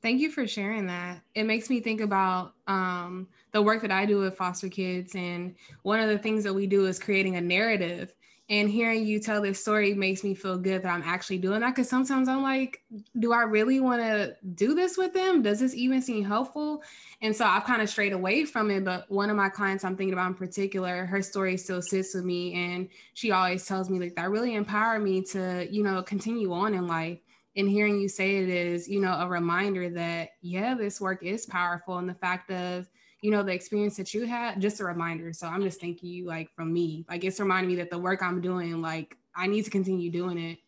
thank 0.01 0.19
you 0.19 0.31
for 0.31 0.47
sharing 0.47 0.87
that 0.87 1.21
it 1.35 1.43
makes 1.43 1.69
me 1.69 1.79
think 1.79 2.01
about 2.01 2.53
um 2.67 3.27
the 3.51 3.61
work 3.61 3.81
that 3.81 3.91
i 3.91 4.05
do 4.05 4.19
with 4.19 4.37
foster 4.37 4.69
kids 4.69 5.15
and 5.15 5.55
one 5.83 5.99
of 5.99 6.09
the 6.09 6.17
things 6.17 6.43
that 6.43 6.53
we 6.53 6.67
do 6.67 6.85
is 6.85 6.99
creating 6.99 7.35
a 7.35 7.41
narrative 7.41 8.13
and 8.51 8.67
hearing 8.67 9.05
you 9.05 9.19
tell 9.19 9.41
this 9.41 9.61
story 9.61 9.93
makes 9.93 10.23
me 10.23 10.33
feel 10.33 10.57
good 10.57 10.81
that 10.81 10.89
I'm 10.89 11.03
actually 11.05 11.37
doing 11.37 11.61
that. 11.61 11.75
Cause 11.75 11.87
sometimes 11.87 12.27
I'm 12.27 12.41
like, 12.41 12.81
do 13.19 13.31
I 13.31 13.43
really 13.43 13.79
want 13.79 14.01
to 14.01 14.35
do 14.55 14.73
this 14.73 14.97
with 14.97 15.13
them? 15.13 15.43
Does 15.43 15.59
this 15.59 15.75
even 15.75 16.01
seem 16.01 16.25
helpful? 16.25 16.81
And 17.21 17.35
so 17.35 17.45
I've 17.45 17.65
kind 17.65 17.79
of 17.79 17.89
strayed 17.89 18.11
away 18.11 18.45
from 18.45 18.71
it. 18.71 18.83
But 18.83 19.09
one 19.11 19.29
of 19.29 19.35
my 19.35 19.49
clients 19.49 19.83
I'm 19.83 19.95
thinking 19.95 20.13
about 20.13 20.29
in 20.29 20.33
particular, 20.33 21.05
her 21.05 21.21
story 21.21 21.57
still 21.57 21.83
sits 21.83 22.15
with 22.15 22.25
me. 22.25 22.55
And 22.55 22.89
she 23.13 23.29
always 23.29 23.67
tells 23.67 23.87
me 23.87 23.99
like 23.99 24.15
that 24.15 24.31
really 24.31 24.55
empowered 24.55 25.03
me 25.03 25.21
to, 25.25 25.67
you 25.69 25.83
know, 25.83 26.01
continue 26.01 26.51
on 26.51 26.73
in 26.73 26.87
life. 26.87 27.19
And 27.55 27.69
hearing 27.69 27.99
you 27.99 28.07
say 28.07 28.37
it 28.37 28.49
is, 28.49 28.87
you 28.87 29.01
know, 29.01 29.13
a 29.13 29.27
reminder 29.27 29.89
that, 29.89 30.29
yeah, 30.41 30.75
this 30.75 31.01
work 31.01 31.23
is 31.23 31.45
powerful. 31.45 31.97
And 31.97 32.07
the 32.07 32.13
fact 32.13 32.51
of, 32.51 32.89
you 33.21 33.31
know 33.31 33.43
the 33.43 33.51
experience 33.51 33.97
that 33.97 34.13
you 34.13 34.25
had 34.25 34.61
just 34.61 34.79
a 34.79 34.85
reminder 34.85 35.33
so 35.33 35.47
i'm 35.47 35.61
just 35.61 35.79
thanking 35.79 36.09
you 36.09 36.25
like 36.25 36.53
from 36.55 36.71
me 36.71 37.05
like 37.09 37.23
it's 37.23 37.39
reminding 37.39 37.69
me 37.69 37.75
that 37.75 37.89
the 37.89 37.97
work 37.97 38.21
i'm 38.21 38.41
doing 38.41 38.81
like 38.81 39.17
i 39.35 39.47
need 39.47 39.63
to 39.63 39.71
continue 39.71 40.09
doing 40.09 40.37
it 40.37 40.59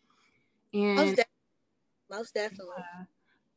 and 0.74 0.96
most, 0.96 1.16
de- 1.16 1.24
most 2.10 2.34
definitely 2.34 2.74
yeah. 2.78 3.04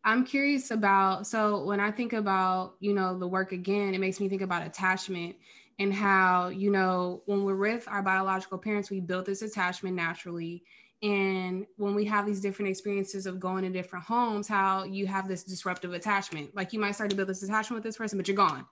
i'm 0.03 0.25
curious 0.25 0.72
about 0.72 1.27
so 1.27 1.63
when 1.65 1.79
i 1.79 1.91
think 1.91 2.13
about 2.13 2.75
you 2.79 2.94
know 2.94 3.17
the 3.17 3.27
work 3.27 3.51
again 3.51 3.94
it 3.94 4.00
makes 4.00 4.20
me 4.20 4.29
think 4.29 4.41
about 4.41 4.65
attachment 4.65 5.36
and 5.79 5.94
how 5.94 6.48
you 6.48 6.72
know 6.72 7.22
when 7.25 7.44
we're 7.44 7.55
with 7.55 7.86
our 7.89 8.01
biological 8.01 8.58
parents 8.58 8.89
we 8.89 9.01
built 9.01 9.25
this 9.25 9.41
attachment 9.41 9.96
naturally 9.96 10.63
and 11.05 11.65
when 11.77 11.93
we 11.93 12.03
have 12.05 12.25
these 12.25 12.41
different 12.41 12.69
experiences 12.69 13.25
of 13.25 13.39
going 13.39 13.63
to 13.63 13.69
different 13.69 14.03
homes 14.03 14.47
how 14.47 14.83
you 14.83 15.05
have 15.05 15.27
this 15.27 15.43
disruptive 15.43 15.93
attachment 15.93 16.53
like 16.55 16.74
you 16.74 16.79
might 16.79 16.93
start 16.93 17.09
to 17.09 17.15
build 17.15 17.29
this 17.29 17.43
attachment 17.43 17.77
with 17.77 17.83
this 17.83 17.97
person 17.97 18.17
but 18.17 18.27
you're 18.27 18.35
gone 18.35 18.65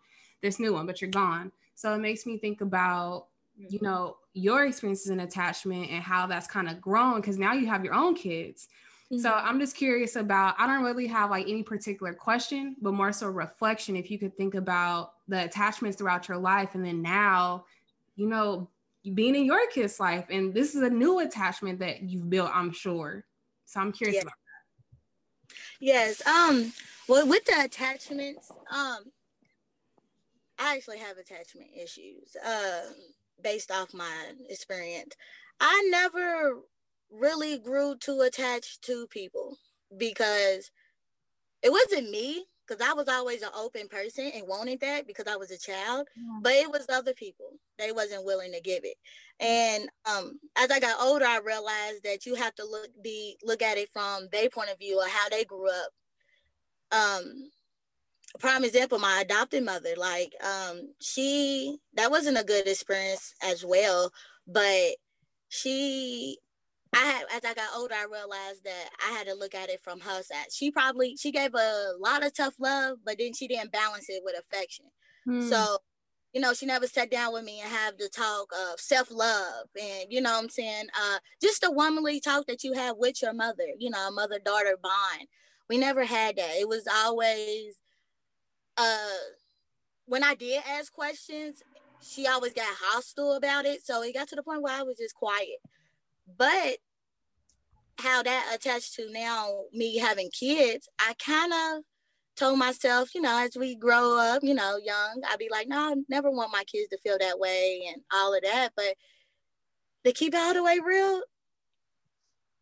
this 0.43 0.59
new 0.59 0.73
one, 0.73 0.85
but 0.85 1.01
you're 1.01 1.09
gone. 1.09 1.51
So 1.73 1.91
it 1.95 1.97
makes 1.97 2.27
me 2.27 2.37
think 2.37 2.61
about, 2.61 3.27
you 3.57 3.79
know, 3.81 4.17
your 4.33 4.65
experiences 4.65 5.09
in 5.09 5.21
attachment 5.21 5.89
and 5.89 6.03
how 6.03 6.27
that's 6.27 6.45
kind 6.45 6.69
of 6.69 6.79
grown 6.79 7.21
because 7.21 7.39
now 7.39 7.53
you 7.53 7.65
have 7.65 7.83
your 7.83 7.95
own 7.95 8.13
kids. 8.13 8.67
Mm-hmm. 9.11 9.21
So 9.21 9.31
I'm 9.31 9.59
just 9.59 9.75
curious 9.75 10.15
about, 10.15 10.55
I 10.59 10.67
don't 10.67 10.83
really 10.83 11.07
have 11.07 11.31
like 11.31 11.47
any 11.47 11.63
particular 11.63 12.13
question, 12.13 12.75
but 12.81 12.93
more 12.93 13.11
so 13.11 13.27
reflection. 13.29 13.95
If 13.95 14.11
you 14.11 14.19
could 14.19 14.37
think 14.37 14.53
about 14.53 15.13
the 15.27 15.45
attachments 15.45 15.97
throughout 15.97 16.27
your 16.27 16.37
life 16.37 16.75
and 16.75 16.85
then 16.85 17.01
now, 17.01 17.65
you 18.15 18.27
know, 18.27 18.69
being 19.13 19.35
in 19.35 19.45
your 19.45 19.67
kid's 19.67 19.99
life 19.99 20.25
and 20.29 20.53
this 20.53 20.75
is 20.75 20.81
a 20.81 20.89
new 20.89 21.19
attachment 21.19 21.79
that 21.79 22.03
you've 22.03 22.29
built, 22.29 22.51
I'm 22.53 22.71
sure. 22.71 23.25
So 23.65 23.79
I'm 23.79 23.91
curious 23.91 24.21
about 24.21 24.33
that. 24.33 25.57
Yes. 25.79 26.25
Um, 26.25 26.71
well, 27.09 27.27
with 27.27 27.43
the 27.45 27.61
attachments, 27.63 28.49
um, 28.71 28.99
I 30.59 30.75
actually 30.75 30.99
have 30.99 31.17
attachment 31.17 31.69
issues 31.75 32.35
uh, 32.45 32.81
based 33.41 33.71
off 33.71 33.93
my 33.93 34.31
experience. 34.49 35.15
I 35.59 35.87
never 35.91 36.59
really 37.11 37.59
grew 37.59 37.95
too 37.99 38.21
attached 38.21 38.83
to 38.83 39.07
people 39.07 39.57
because 39.97 40.71
it 41.61 41.71
wasn't 41.71 42.09
me 42.09 42.45
because 42.73 42.87
I 42.89 42.93
was 42.93 43.07
always 43.07 43.41
an 43.41 43.49
open 43.57 43.87
person 43.87 44.31
and 44.33 44.47
wanted 44.47 44.79
that 44.81 45.07
because 45.07 45.27
I 45.27 45.35
was 45.35 45.51
a 45.51 45.57
child, 45.57 46.07
yeah. 46.15 46.39
but 46.41 46.53
it 46.53 46.69
was 46.69 46.85
other 46.89 47.13
people. 47.13 47.51
They 47.77 47.91
wasn't 47.91 48.25
willing 48.25 48.51
to 48.53 48.61
give 48.61 48.83
it. 48.83 48.95
And 49.39 49.89
um, 50.05 50.39
as 50.57 50.71
I 50.71 50.79
got 50.79 51.01
older, 51.01 51.25
I 51.25 51.39
realized 51.39 52.03
that 52.03 52.25
you 52.25 52.35
have 52.35 52.55
to 52.55 52.65
look 52.65 52.89
be 53.03 53.37
look 53.43 53.61
at 53.61 53.77
it 53.77 53.89
from 53.93 54.27
their 54.31 54.49
point 54.49 54.69
of 54.69 54.79
view 54.79 54.99
or 54.99 55.07
how 55.07 55.29
they 55.29 55.43
grew 55.43 55.69
up. 55.69 55.89
Um, 56.91 57.49
prime 58.39 58.63
example 58.63 58.97
my 58.97 59.21
adopted 59.21 59.63
mother 59.63 59.93
like 59.95 60.33
um 60.43 60.89
she 60.99 61.77
that 61.93 62.09
wasn't 62.09 62.35
a 62.35 62.43
good 62.43 62.67
experience 62.67 63.35
as 63.43 63.63
well 63.63 64.11
but 64.47 64.95
she 65.49 66.39
I 66.93 66.97
had 66.97 67.25
as 67.33 67.45
I 67.45 67.53
got 67.53 67.69
older 67.75 67.95
I 67.95 68.05
realized 68.05 68.63
that 68.65 68.89
I 69.07 69.11
had 69.11 69.27
to 69.27 69.33
look 69.33 69.55
at 69.55 69.69
it 69.69 69.81
from 69.83 69.99
her 69.99 70.21
side. 70.23 70.47
She 70.51 70.71
probably 70.71 71.15
she 71.17 71.31
gave 71.31 71.53
a 71.53 71.91
lot 71.99 72.25
of 72.25 72.33
tough 72.33 72.55
love, 72.59 72.99
but 73.05 73.17
then 73.19 73.33
she 73.33 73.47
didn't 73.47 73.71
balance 73.71 74.05
it 74.09 74.21
with 74.23 74.35
affection. 74.37 74.85
Hmm. 75.25 75.41
So, 75.41 75.77
you 76.33 76.41
know, 76.41 76.53
she 76.53 76.65
never 76.65 76.87
sat 76.87 77.11
down 77.11 77.33
with 77.33 77.43
me 77.43 77.61
and 77.61 77.69
have 77.69 77.97
the 77.97 78.09
talk 78.09 78.51
of 78.71 78.79
self-love 78.79 79.67
and 79.81 80.05
you 80.09 80.21
know 80.21 80.31
what 80.33 80.43
I'm 80.43 80.49
saying, 80.49 80.85
uh 80.99 81.19
just 81.41 81.61
the 81.61 81.71
womanly 81.71 82.19
talk 82.19 82.45
that 82.47 82.63
you 82.63 82.73
have 82.73 82.97
with 82.97 83.21
your 83.21 83.33
mother, 83.33 83.65
you 83.77 83.89
know, 83.89 84.11
mother-daughter 84.11 84.77
bond. 84.81 85.27
We 85.69 85.77
never 85.77 86.03
had 86.03 86.35
that. 86.37 86.55
It 86.59 86.67
was 86.67 86.87
always 86.93 87.75
uh 88.77 89.17
when 90.05 90.23
I 90.23 90.35
did 90.35 90.61
ask 90.67 90.91
questions, 90.91 91.63
she 92.01 92.27
always 92.27 92.53
got 92.53 92.65
hostile 92.67 93.33
about 93.33 93.65
it. 93.65 93.85
So 93.85 94.03
it 94.03 94.13
got 94.13 94.27
to 94.29 94.35
the 94.35 94.43
point 94.43 94.61
where 94.61 94.77
I 94.77 94.83
was 94.83 94.97
just 94.97 95.15
quiet. 95.15 95.59
But 96.27 96.77
how 97.97 98.23
that 98.23 98.51
attached 98.53 98.95
to 98.95 99.11
now 99.11 99.65
me 99.73 99.97
having 99.97 100.29
kids, 100.31 100.89
I 100.99 101.13
kind 101.23 101.53
of 101.53 101.83
told 102.35 102.57
myself, 102.57 103.13
you 103.13 103.21
know, 103.21 103.37
as 103.37 103.55
we 103.55 103.75
grow 103.75 104.17
up, 104.17 104.43
you 104.43 104.53
know, 104.53 104.77
young, 104.83 105.21
I'd 105.29 105.39
be 105.39 105.49
like, 105.51 105.67
no, 105.67 105.77
I 105.77 105.95
never 106.09 106.31
want 106.31 106.51
my 106.51 106.63
kids 106.63 106.89
to 106.89 106.97
feel 106.97 107.17
that 107.19 107.39
way 107.39 107.83
and 107.93 108.01
all 108.11 108.33
of 108.33 108.41
that. 108.43 108.69
But 108.75 108.95
to 110.05 110.11
keep 110.11 110.33
it 110.33 110.37
all 110.37 110.53
the 110.53 110.63
way 110.63 110.79
real, 110.83 111.21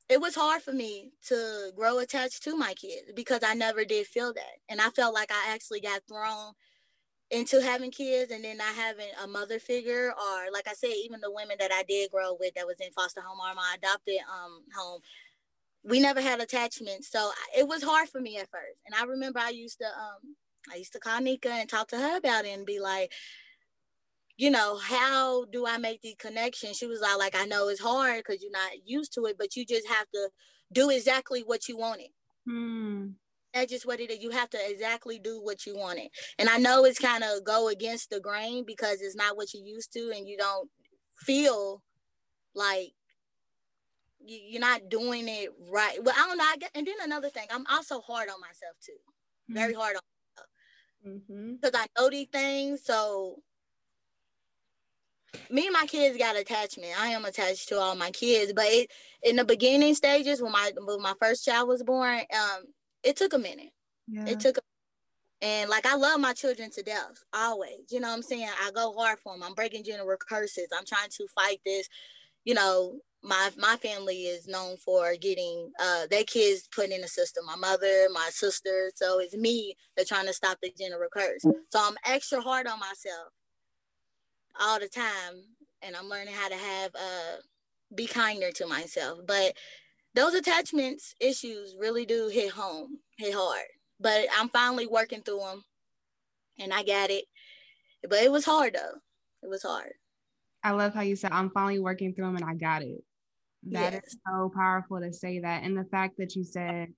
it 0.10 0.20
was 0.20 0.36
hard 0.36 0.62
for 0.62 0.74
me 0.74 1.12
to 1.28 1.72
grow 1.76 2.00
attached 2.00 2.44
to 2.44 2.58
my 2.58 2.74
kids 2.74 3.14
because 3.16 3.40
I 3.44 3.54
never 3.54 3.86
did 3.86 4.08
feel 4.08 4.34
that. 4.34 4.58
And 4.68 4.82
I 4.82 4.90
felt 4.90 5.14
like 5.14 5.32
I 5.32 5.54
actually 5.54 5.80
got 5.80 6.02
thrown 6.08 6.52
into 7.32 7.62
having 7.62 7.92
kids 7.92 8.32
and 8.32 8.44
then 8.44 8.58
not 8.58 8.76
having 8.76 9.08
a 9.24 9.28
mother 9.28 9.58
figure 9.58 10.12
or 10.12 10.52
like 10.52 10.68
I 10.68 10.74
said, 10.74 10.92
even 11.04 11.22
the 11.22 11.32
women 11.32 11.56
that 11.60 11.72
I 11.72 11.84
did 11.84 12.12
grow 12.12 12.36
with 12.38 12.54
that 12.56 12.68
was 12.68 12.76
in 12.82 12.92
foster 12.92 13.22
home 13.22 13.40
or 13.40 13.56
my 13.56 13.76
adopted 13.78 14.18
um 14.30 14.64
home, 14.76 15.00
we 15.84 16.00
never 16.00 16.22
had 16.22 16.42
attachment. 16.42 17.06
So 17.06 17.32
it 17.58 17.68
was 17.68 17.84
hard 17.84 18.10
for 18.10 18.20
me 18.20 18.38
at 18.38 18.50
first. 18.52 18.80
And 18.86 18.94
I 18.94 19.06
remember 19.06 19.40
I 19.40 19.50
used 19.50 19.80
to 19.80 19.86
um 19.86 20.36
I 20.72 20.76
used 20.76 20.94
to 20.94 21.00
call 21.00 21.22
Nika 21.22 21.50
and 21.50 21.70
talk 21.70 21.88
to 21.88 21.98
her 21.98 22.18
about 22.18 22.46
it 22.46 22.50
and 22.50 22.66
be 22.66 22.80
like, 22.80 23.12
you 24.38 24.52
know, 24.52 24.78
how 24.78 25.46
do 25.46 25.66
I 25.66 25.78
make 25.78 26.02
the 26.02 26.16
connection? 26.20 26.74
She 26.74 26.86
was 26.86 27.02
all 27.02 27.18
like, 27.18 27.36
I 27.36 27.46
know 27.46 27.70
it's 27.70 27.82
hard 27.82 28.18
because 28.18 28.44
you're 28.44 28.52
not 28.52 28.72
used 28.86 29.14
to 29.14 29.26
it, 29.26 29.38
but 29.40 29.56
you 29.56 29.66
just 29.66 29.88
have 29.88 30.10
to 30.14 30.30
do 30.72 30.90
exactly 30.90 31.44
what 31.46 31.68
you 31.70 31.78
wanted. 31.78 32.10
Hmm. 32.46 33.10
That's 33.54 33.72
just 33.72 33.86
what 33.86 34.00
it 34.00 34.12
is. 34.12 34.22
You 34.22 34.30
have 34.32 34.50
to 34.52 34.58
exactly 34.70 35.20
do 35.20 35.42
what 35.42 35.66
you 35.66 35.76
wanted. 35.76 36.10
And 36.40 36.50
I 36.50 36.58
know 36.58 36.86
it's 36.86 37.00
kind 37.00 37.24
of 37.24 37.44
go 37.44 37.70
against 37.70 38.10
the 38.10 38.20
grain 38.20 38.64
because 38.66 39.02
it's 39.02 39.16
not 39.16 39.38
what 39.38 39.54
you 39.54 39.62
used 39.64 39.94
to 39.94 40.12
and 40.16 40.28
you 40.28 40.38
don't 40.38 40.70
feel 41.18 41.84
like 42.56 42.92
you're 44.26 44.62
not 44.62 44.90
doing 44.90 45.28
it 45.28 45.50
right. 45.70 45.98
Well, 46.04 46.16
I 46.18 46.28
don't 46.28 46.38
know. 46.38 46.44
I 46.44 46.58
get, 46.58 46.72
and 46.76 46.86
then 46.86 46.96
another 47.04 47.30
thing, 47.30 47.48
I'm 47.52 47.66
also 47.70 48.02
hard 48.02 48.30
on 48.30 48.40
myself 48.40 48.76
too. 48.84 48.92
Mm-hmm. 48.94 49.54
Very 49.54 49.74
hard 49.74 49.96
on 49.96 50.02
myself. 50.36 50.50
Because 51.62 51.72
mm-hmm. 51.72 51.82
I 51.82 51.88
know 51.98 52.10
these 52.10 52.28
things. 52.32 52.84
So 52.86 53.38
me 55.50 55.66
and 55.66 55.74
my 55.74 55.86
kids 55.88 56.18
got 56.18 56.38
attachment. 56.38 57.00
I 57.00 57.10
am 57.10 57.26
attached 57.26 57.70
to 57.70 57.80
all 57.80 57.96
my 57.96 58.12
kids, 58.12 58.54
but 58.54 58.66
it, 58.68 58.92
in 59.24 59.36
the 59.36 59.46
beginning 59.46 59.96
stages 59.96 60.42
when 60.42 60.52
my 60.52 60.72
when 60.78 61.02
my 61.02 61.14
first 61.20 61.46
child 61.46 61.68
was 61.68 61.84
born, 61.84 62.20
um, 62.34 62.64
it 63.04 63.16
took 63.16 63.34
a 63.34 63.38
minute. 63.38 63.72
Yeah. 64.08 64.28
It 64.28 64.40
took, 64.40 64.58
a, 64.58 64.62
and 65.42 65.70
like 65.70 65.86
I 65.86 65.96
love 65.96 66.20
my 66.20 66.34
children 66.34 66.70
to 66.72 66.84
death, 66.84 67.24
always. 67.34 67.90
You 67.90 68.00
know 68.00 68.10
what 68.10 68.16
I'm 68.16 68.22
saying? 68.22 68.50
I 68.62 68.72
go 68.72 68.94
hard 68.94 69.20
for 69.20 69.34
them. 69.34 69.44
I'm 69.44 69.54
breaking 69.54 69.84
general 69.84 70.18
curses. 70.18 70.68
I'm 70.78 70.86
trying 70.86 71.10
to 71.10 71.28
fight 71.34 71.60
this. 71.66 71.88
You 72.44 72.54
know, 72.54 73.00
my 73.24 73.52
my 73.58 73.78
family 73.78 74.24
is 74.24 74.48
known 74.48 74.78
for 74.78 75.16
getting 75.16 75.72
uh 75.80 76.08
their 76.10 76.24
kids 76.24 76.68
put 76.74 76.90
in 76.90 77.02
the 77.02 77.08
system. 77.08 77.46
My 77.46 77.56
mother, 77.56 78.08
my 78.14 78.30
sister. 78.32 78.92
So 78.96 79.20
it's 79.20 79.36
me 79.36 79.76
that's 79.96 80.10
trying 80.10 80.26
to 80.26 80.34
stop 80.34 80.58
the 80.62 80.74
general 80.78 81.10
curse. 81.12 81.42
So 81.44 81.80
I'm 81.80 81.96
extra 82.06 82.42
hard 82.42 82.68
on 82.68 82.80
myself 82.80 83.30
all 84.60 84.80
the 84.80 84.88
time 84.88 85.44
and 85.82 85.96
I'm 85.96 86.10
learning 86.10 86.34
how 86.34 86.50
to 86.50 86.56
have 86.56 86.92
uh 86.96 87.38
be 87.96 88.08
kinder 88.08 88.52
to 88.52 88.68
myself. 88.68 89.20
But 89.26 89.54
those 90.14 90.34
attachments 90.34 91.16
issues 91.20 91.76
really 91.80 92.06
do 92.06 92.30
hit 92.32 92.52
home, 92.52 92.98
hit 93.18 93.34
hard. 93.34 93.66
But 94.00 94.26
I'm 94.38 94.50
finally 94.50 94.88
working 94.88 95.22
through 95.22 95.40
them 95.40 95.64
and 96.60 96.74
I 96.74 96.84
got 96.84 97.12
it. 97.12 97.26
But 98.08 98.24
it 98.24 98.32
was 98.32 98.46
hard 98.46 98.76
though. 98.76 99.00
It 99.44 99.50
was 99.50 99.64
hard. 99.64 99.94
I 100.64 100.72
love 100.72 100.94
how 100.94 101.02
you 101.02 101.16
said 101.16 101.32
I'm 101.32 101.50
finally 101.52 101.80
working 101.80 102.14
through 102.14 102.26
them 102.26 102.36
and 102.36 102.46
I 102.46 102.56
got 102.56 102.82
it. 102.82 103.04
That 103.70 103.94
yes. 103.94 104.06
is 104.08 104.18
so 104.28 104.52
powerful 104.56 105.00
to 105.00 105.14
say 105.14 105.40
that. 105.40 105.64
And 105.64 105.78
the 105.78 105.86
fact 105.86 106.16
that 106.18 106.36
you 106.36 106.44
said 106.44 106.90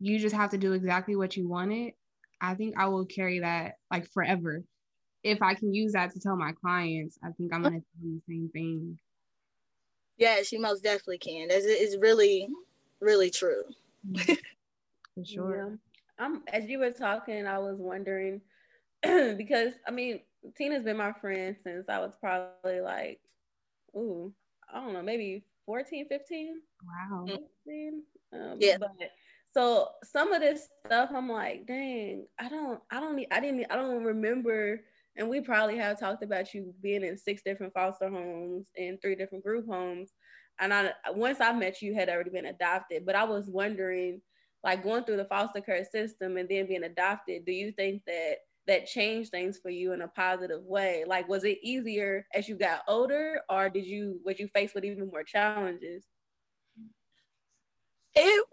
you 0.00 0.18
just 0.18 0.34
have 0.34 0.50
to 0.50 0.58
do 0.58 0.72
exactly 0.72 1.16
what 1.16 1.36
you 1.36 1.48
wanted, 1.48 1.92
I 2.40 2.54
think 2.54 2.74
I 2.78 2.86
will 2.86 3.06
carry 3.06 3.40
that 3.40 3.74
like 3.90 4.08
forever 4.12 4.62
if 5.24 5.40
I 5.40 5.54
can 5.54 5.74
use 5.74 5.92
that 5.92 6.12
to 6.12 6.20
tell 6.20 6.36
my 6.36 6.52
clients, 6.52 7.18
I 7.24 7.30
think 7.32 7.52
I'm 7.52 7.62
gonna 7.62 7.80
do 7.80 7.84
the 8.02 8.20
same 8.28 8.50
thing. 8.52 8.98
Yeah, 10.16 10.42
she 10.42 10.58
most 10.58 10.82
definitely 10.82 11.18
can. 11.18 11.48
It's, 11.50 11.66
it's 11.66 11.96
really, 11.96 12.48
really 13.00 13.30
true. 13.30 13.62
For 14.24 15.24
sure. 15.24 15.68
Yeah. 15.70 15.76
I'm 16.24 16.42
as 16.52 16.68
you 16.68 16.78
were 16.78 16.90
talking, 16.92 17.46
I 17.46 17.58
was 17.58 17.78
wondering 17.78 18.40
because 19.02 19.72
I 19.86 19.90
mean, 19.90 20.20
Tina's 20.56 20.84
been 20.84 20.96
my 20.96 21.12
friend 21.12 21.56
since 21.64 21.88
I 21.88 21.98
was 21.98 22.12
probably 22.20 22.80
like, 22.80 23.20
ooh, 23.96 24.32
I 24.72 24.80
don't 24.80 24.92
know, 24.92 25.02
maybe 25.02 25.44
14, 25.66 26.06
15. 26.08 26.60
Wow. 26.84 27.24
15. 27.26 28.02
Um, 28.32 28.56
yeah. 28.60 28.76
But 28.78 28.92
so 29.52 29.90
some 30.04 30.32
of 30.32 30.40
this 30.40 30.68
stuff, 30.86 31.10
I'm 31.14 31.28
like, 31.28 31.66
dang, 31.66 32.26
I 32.38 32.48
don't, 32.48 32.80
I 32.90 33.00
don't, 33.00 33.24
I 33.30 33.40
didn't, 33.40 33.66
I 33.70 33.76
don't 33.76 34.04
remember 34.04 34.82
and 35.16 35.28
we 35.28 35.40
probably 35.40 35.76
have 35.76 36.00
talked 36.00 36.22
about 36.22 36.52
you 36.54 36.74
being 36.82 37.04
in 37.04 37.16
six 37.16 37.42
different 37.44 37.72
foster 37.72 38.08
homes 38.08 38.66
and 38.76 39.00
three 39.00 39.14
different 39.14 39.44
group 39.44 39.66
homes. 39.66 40.10
And 40.58 40.72
I 40.72 40.92
once 41.10 41.40
I 41.40 41.52
met 41.52 41.82
you, 41.82 41.94
had 41.94 42.08
already 42.08 42.30
been 42.30 42.46
adopted. 42.46 43.06
But 43.06 43.14
I 43.14 43.24
was 43.24 43.48
wondering, 43.48 44.20
like 44.62 44.82
going 44.82 45.04
through 45.04 45.18
the 45.18 45.24
foster 45.26 45.60
care 45.60 45.84
system 45.84 46.36
and 46.36 46.48
then 46.48 46.66
being 46.66 46.84
adopted, 46.84 47.44
do 47.44 47.52
you 47.52 47.72
think 47.72 48.02
that 48.06 48.36
that 48.66 48.86
changed 48.86 49.30
things 49.30 49.58
for 49.58 49.68
you 49.68 49.92
in 49.92 50.00
a 50.00 50.08
positive 50.08 50.62
way? 50.62 51.04
Like, 51.06 51.28
was 51.28 51.44
it 51.44 51.58
easier 51.62 52.26
as 52.34 52.48
you 52.48 52.56
got 52.56 52.82
older, 52.88 53.40
or 53.48 53.68
did 53.68 53.86
you 53.86 54.20
was 54.24 54.40
you 54.40 54.48
faced 54.48 54.74
with 54.74 54.84
even 54.84 55.10
more 55.10 55.24
challenges? 55.24 56.04
It 58.16 58.46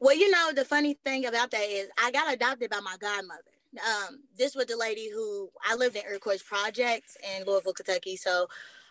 well, 0.00 0.16
you 0.16 0.30
know, 0.30 0.52
the 0.54 0.64
funny 0.64 0.98
thing 1.04 1.24
about 1.24 1.50
that 1.50 1.64
is 1.66 1.88
I 1.98 2.10
got 2.10 2.32
adopted 2.32 2.70
by 2.70 2.80
my 2.80 2.96
godmother 3.00 3.55
um, 3.80 4.20
this 4.36 4.54
was 4.54 4.66
the 4.66 4.76
lady 4.76 5.10
who 5.12 5.50
I 5.68 5.74
lived 5.74 5.96
in 5.96 6.02
Iroquois 6.02 6.42
Projects 6.46 7.16
in 7.36 7.44
Louisville, 7.46 7.72
Kentucky. 7.72 8.16
So 8.16 8.46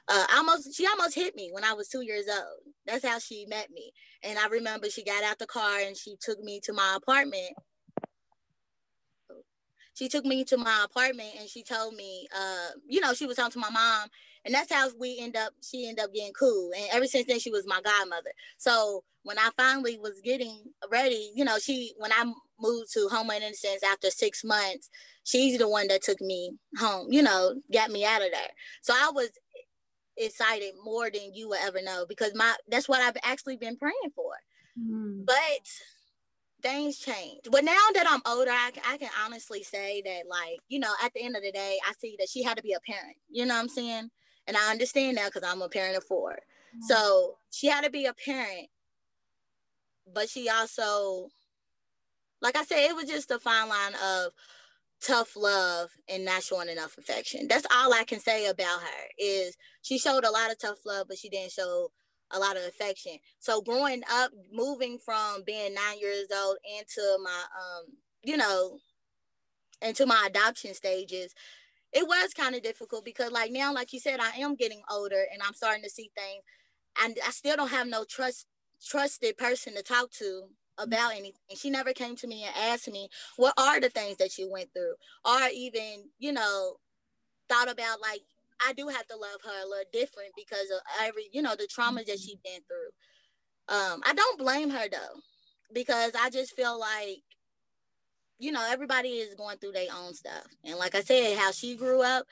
uh, 0.07 0.25
almost 0.35 0.75
she 0.75 0.85
almost 0.87 1.15
hit 1.15 1.35
me 1.35 1.49
when 1.51 1.63
I 1.63 1.73
was 1.73 1.87
two 1.87 2.01
years 2.01 2.25
old. 2.29 2.73
That's 2.85 3.05
how 3.05 3.19
she 3.19 3.45
met 3.47 3.71
me. 3.71 3.91
And 4.23 4.37
I 4.37 4.47
remember 4.47 4.89
she 4.89 5.03
got 5.03 5.23
out 5.23 5.39
the 5.39 5.47
car 5.47 5.79
and 5.79 5.97
she 5.97 6.15
took 6.19 6.39
me 6.41 6.59
to 6.63 6.73
my 6.73 6.97
apartment. 6.97 7.53
She 9.95 10.09
took 10.09 10.25
me 10.25 10.43
to 10.45 10.57
my 10.57 10.85
apartment 10.85 11.29
and 11.39 11.49
she 11.49 11.63
told 11.63 11.95
me, 11.95 12.27
uh, 12.35 12.71
you 12.85 12.99
know, 12.99 13.13
she 13.13 13.25
was 13.25 13.37
talking 13.37 13.53
to 13.53 13.59
my 13.59 13.69
mom, 13.69 14.09
and 14.43 14.53
that's 14.53 14.71
how 14.71 14.89
we 14.99 15.17
end 15.19 15.37
up. 15.37 15.53
She 15.63 15.87
ended 15.87 16.03
up 16.03 16.13
getting 16.13 16.33
cool, 16.33 16.71
and 16.75 16.87
ever 16.91 17.07
since 17.07 17.27
then 17.27 17.39
she 17.39 17.49
was 17.49 17.65
my 17.65 17.79
godmother. 17.81 18.31
So 18.57 19.03
when 19.23 19.39
I 19.39 19.49
finally 19.57 19.97
was 19.97 20.19
getting 20.21 20.65
ready, 20.91 21.31
you 21.33 21.45
know, 21.45 21.57
she 21.59 21.93
when 21.97 22.11
I 22.11 22.31
moved 22.59 22.91
to 22.93 23.07
Home 23.09 23.29
of 23.29 23.35
Innocence 23.35 23.83
after 23.83 24.09
six 24.09 24.43
months, 24.43 24.89
she's 25.23 25.57
the 25.57 25.69
one 25.69 25.87
that 25.87 26.03
took 26.03 26.21
me 26.21 26.51
home, 26.77 27.07
you 27.11 27.21
know, 27.21 27.55
got 27.73 27.91
me 27.91 28.05
out 28.05 28.21
of 28.21 28.31
there. 28.31 28.51
So 28.81 28.93
I 28.93 29.11
was 29.13 29.29
excited 30.17 30.73
more 30.83 31.09
than 31.11 31.33
you 31.33 31.49
will 31.49 31.59
ever 31.61 31.81
know 31.81 32.05
because 32.07 32.33
my 32.35 32.53
that's 32.69 32.87
what 32.87 33.01
I've 33.01 33.17
actually 33.23 33.57
been 33.57 33.77
praying 33.77 34.11
for. 34.15 34.31
Mm. 34.79 35.25
But 35.25 35.35
things 36.61 36.97
change. 36.97 37.41
But 37.51 37.63
now 37.63 37.77
that 37.93 38.07
I'm 38.09 38.21
older, 38.25 38.51
I, 38.51 38.71
I 38.87 38.97
can 38.97 39.09
honestly 39.23 39.63
say 39.63 40.01
that, 40.03 40.23
like, 40.27 40.57
you 40.67 40.79
know, 40.79 40.91
at 41.03 41.13
the 41.13 41.23
end 41.23 41.35
of 41.35 41.43
the 41.43 41.51
day, 41.51 41.77
I 41.87 41.93
see 41.99 42.15
that 42.19 42.29
she 42.29 42.43
had 42.43 42.57
to 42.57 42.63
be 42.63 42.73
a 42.73 42.79
parent. 42.79 43.17
You 43.29 43.45
know 43.45 43.53
what 43.53 43.61
I'm 43.61 43.69
saying? 43.69 44.09
And 44.47 44.57
I 44.57 44.71
understand 44.71 45.15
now 45.15 45.25
because 45.25 45.47
I'm 45.47 45.61
a 45.61 45.69
parent 45.69 45.97
of 45.97 46.03
4 46.05 46.31
mm. 46.31 46.81
So 46.87 47.37
she 47.51 47.67
had 47.67 47.83
to 47.83 47.91
be 47.91 48.05
a 48.05 48.13
parent, 48.13 48.67
but 50.11 50.29
she 50.29 50.49
also 50.49 51.29
like 52.45 52.55
I 52.55 52.63
said, 52.63 52.87
it 52.87 52.95
was 52.95 53.05
just 53.05 53.31
a 53.31 53.39
fine 53.39 53.67
line 53.67 53.93
of 53.95 54.31
tough 55.01 55.35
love 55.35 55.89
and 56.07 56.23
not 56.23 56.43
showing 56.43 56.69
enough 56.69 56.95
affection. 56.99 57.47
That's 57.47 57.65
all 57.73 57.91
I 57.91 58.03
can 58.03 58.19
say 58.19 58.45
about 58.45 58.81
her 58.81 59.07
is 59.17 59.57
she 59.81 59.97
showed 59.97 60.23
a 60.23 60.29
lot 60.29 60.51
of 60.51 60.59
tough 60.59 60.85
love, 60.85 61.07
but 61.07 61.17
she 61.17 61.27
didn't 61.27 61.53
show 61.53 61.89
a 62.29 62.37
lot 62.37 62.55
of 62.55 62.63
affection. 62.63 63.13
So 63.39 63.61
growing 63.61 64.03
up, 64.11 64.29
moving 64.53 64.99
from 65.03 65.41
being 65.43 65.73
nine 65.73 65.99
years 65.99 66.27
old 66.35 66.57
into 66.79 67.17
my 67.23 67.43
um, 67.59 67.85
you 68.23 68.37
know, 68.37 68.77
into 69.81 70.05
my 70.05 70.27
adoption 70.27 70.75
stages, 70.75 71.33
it 71.93 72.07
was 72.07 72.31
kind 72.35 72.53
of 72.53 72.61
difficult 72.61 73.05
because 73.05 73.31
like 73.31 73.51
now, 73.51 73.73
like 73.73 73.91
you 73.91 73.99
said, 73.99 74.19
I 74.19 74.37
am 74.37 74.53
getting 74.55 74.83
older 74.91 75.25
and 75.33 75.41
I'm 75.41 75.55
starting 75.55 75.83
to 75.83 75.89
see 75.89 76.11
things 76.15 76.43
and 77.03 77.17
I 77.25 77.31
still 77.31 77.55
don't 77.55 77.71
have 77.71 77.87
no 77.87 78.03
trust 78.03 78.45
trusted 78.85 79.35
person 79.37 79.73
to 79.73 79.81
talk 79.81 80.11
to 80.11 80.49
about 80.77 81.11
anything. 81.13 81.55
She 81.55 81.69
never 81.69 81.93
came 81.93 82.15
to 82.17 82.27
me 82.27 82.43
and 82.43 82.55
asked 82.71 82.91
me, 82.91 83.09
what 83.37 83.53
are 83.57 83.79
the 83.79 83.89
things 83.89 84.17
that 84.17 84.37
you 84.37 84.49
went 84.51 84.69
through? 84.73 84.95
Or 85.23 85.49
even, 85.53 86.09
you 86.19 86.33
know, 86.33 86.75
thought 87.49 87.71
about 87.71 88.01
like, 88.01 88.21
I 88.65 88.73
do 88.73 88.87
have 88.87 89.05
to 89.07 89.15
love 89.17 89.39
her 89.43 89.63
a 89.63 89.67
little 89.67 89.85
different 89.91 90.31
because 90.35 90.69
of 90.71 90.79
every, 91.01 91.29
you 91.31 91.41
know, 91.41 91.55
the 91.55 91.67
trauma 91.67 92.03
that 92.05 92.19
she's 92.19 92.37
been 92.43 92.61
through. 92.67 93.75
Um, 93.75 94.01
I 94.05 94.13
don't 94.13 94.39
blame 94.39 94.69
her 94.69 94.87
though, 94.89 95.19
because 95.73 96.11
I 96.19 96.29
just 96.29 96.55
feel 96.55 96.79
like, 96.79 97.23
you 98.37 98.51
know, 98.51 98.65
everybody 98.69 99.09
is 99.09 99.35
going 99.35 99.57
through 99.57 99.71
their 99.71 99.87
own 99.97 100.13
stuff. 100.13 100.45
And 100.63 100.77
like 100.77 100.95
I 100.95 101.01
said, 101.01 101.37
how 101.37 101.51
she 101.51 101.75
grew 101.75 102.01
up, 102.01 102.25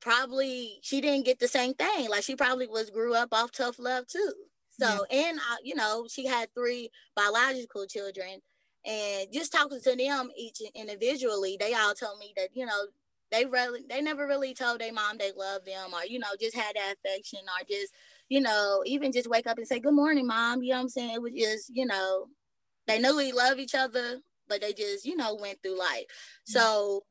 probably 0.00 0.78
she 0.82 1.00
didn't 1.00 1.26
get 1.26 1.38
the 1.38 1.48
same 1.48 1.74
thing. 1.74 2.08
Like 2.08 2.22
she 2.22 2.34
probably 2.34 2.66
was 2.66 2.90
grew 2.90 3.14
up 3.14 3.28
off 3.32 3.52
tough 3.52 3.78
love 3.78 4.06
too. 4.06 4.32
So, 4.80 5.06
yeah. 5.10 5.28
and 5.28 5.38
uh, 5.38 5.56
you 5.62 5.74
know, 5.74 6.06
she 6.10 6.26
had 6.26 6.48
three 6.54 6.90
biological 7.14 7.86
children, 7.86 8.40
and 8.84 9.28
just 9.32 9.52
talking 9.52 9.80
to 9.80 9.96
them 9.96 10.30
each 10.36 10.60
individually, 10.74 11.56
they 11.58 11.74
all 11.74 11.94
told 11.94 12.18
me 12.18 12.32
that 12.36 12.48
you 12.54 12.66
know 12.66 12.86
they 13.30 13.44
really 13.44 13.84
they 13.88 14.00
never 14.00 14.26
really 14.26 14.54
told 14.54 14.80
their 14.80 14.92
mom 14.92 15.18
they 15.18 15.32
love 15.36 15.64
them 15.64 15.94
or 15.94 16.04
you 16.06 16.18
know 16.18 16.28
just 16.40 16.56
had 16.56 16.74
that 16.74 16.96
affection 17.04 17.40
or 17.40 17.64
just 17.68 17.92
you 18.28 18.40
know 18.40 18.82
even 18.86 19.12
just 19.12 19.30
wake 19.30 19.46
up 19.46 19.58
and 19.58 19.66
say 19.66 19.78
good 19.78 19.94
morning 19.94 20.26
mom 20.26 20.62
you 20.62 20.70
know 20.70 20.76
what 20.76 20.82
i'm 20.82 20.88
saying 20.88 21.14
it 21.14 21.22
was 21.22 21.32
just 21.32 21.70
you 21.72 21.86
know 21.86 22.26
they 22.86 22.98
knew 22.98 23.16
we 23.16 23.32
love 23.32 23.58
each 23.58 23.74
other 23.74 24.18
but 24.48 24.60
they 24.60 24.72
just 24.72 25.04
you 25.04 25.16
know 25.16 25.36
went 25.40 25.58
through 25.62 25.78
life 25.78 25.88
mm-hmm. 25.88 26.52
so 26.52 27.04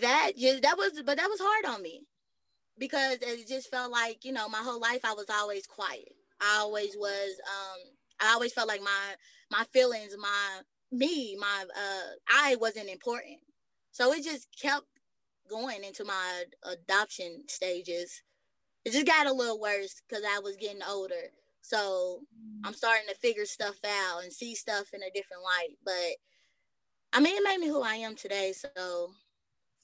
that 0.00 0.32
just 0.36 0.62
that 0.62 0.76
was 0.76 1.00
but 1.04 1.16
that 1.16 1.28
was 1.28 1.40
hard 1.40 1.64
on 1.66 1.82
me 1.82 2.02
because 2.78 3.18
it 3.22 3.48
just 3.48 3.70
felt 3.70 3.90
like 3.90 4.24
you 4.24 4.32
know 4.32 4.48
my 4.48 4.58
whole 4.58 4.80
life 4.80 5.00
I 5.04 5.14
was 5.14 5.26
always 5.30 5.66
quiet. 5.66 6.12
I 6.40 6.58
always 6.60 6.96
was. 6.96 7.40
Um, 7.46 7.92
I 8.20 8.32
always 8.32 8.52
felt 8.52 8.68
like 8.68 8.82
my 8.82 9.14
my 9.50 9.64
feelings, 9.72 10.16
my 10.18 10.60
me, 10.92 11.36
my 11.38 11.64
uh, 11.76 12.10
I 12.28 12.56
wasn't 12.56 12.88
important. 12.88 13.38
So 13.92 14.12
it 14.12 14.24
just 14.24 14.48
kept 14.60 14.86
going 15.48 15.84
into 15.84 16.04
my 16.04 16.44
adoption 16.64 17.44
stages. 17.48 18.22
It 18.84 18.92
just 18.92 19.06
got 19.06 19.26
a 19.26 19.32
little 19.32 19.60
worse 19.60 20.02
because 20.08 20.24
I 20.24 20.40
was 20.40 20.56
getting 20.56 20.82
older. 20.88 21.32
So 21.62 22.20
I'm 22.64 22.74
starting 22.74 23.08
to 23.08 23.14
figure 23.16 23.44
stuff 23.44 23.76
out 23.84 24.22
and 24.22 24.32
see 24.32 24.54
stuff 24.54 24.88
in 24.92 25.02
a 25.02 25.10
different 25.14 25.42
light. 25.42 25.76
But 25.84 26.16
I 27.12 27.20
mean, 27.20 27.36
it 27.36 27.42
made 27.42 27.58
me 27.58 27.68
who 27.68 27.82
I 27.82 27.96
am 27.96 28.14
today. 28.14 28.52
So, 28.52 29.10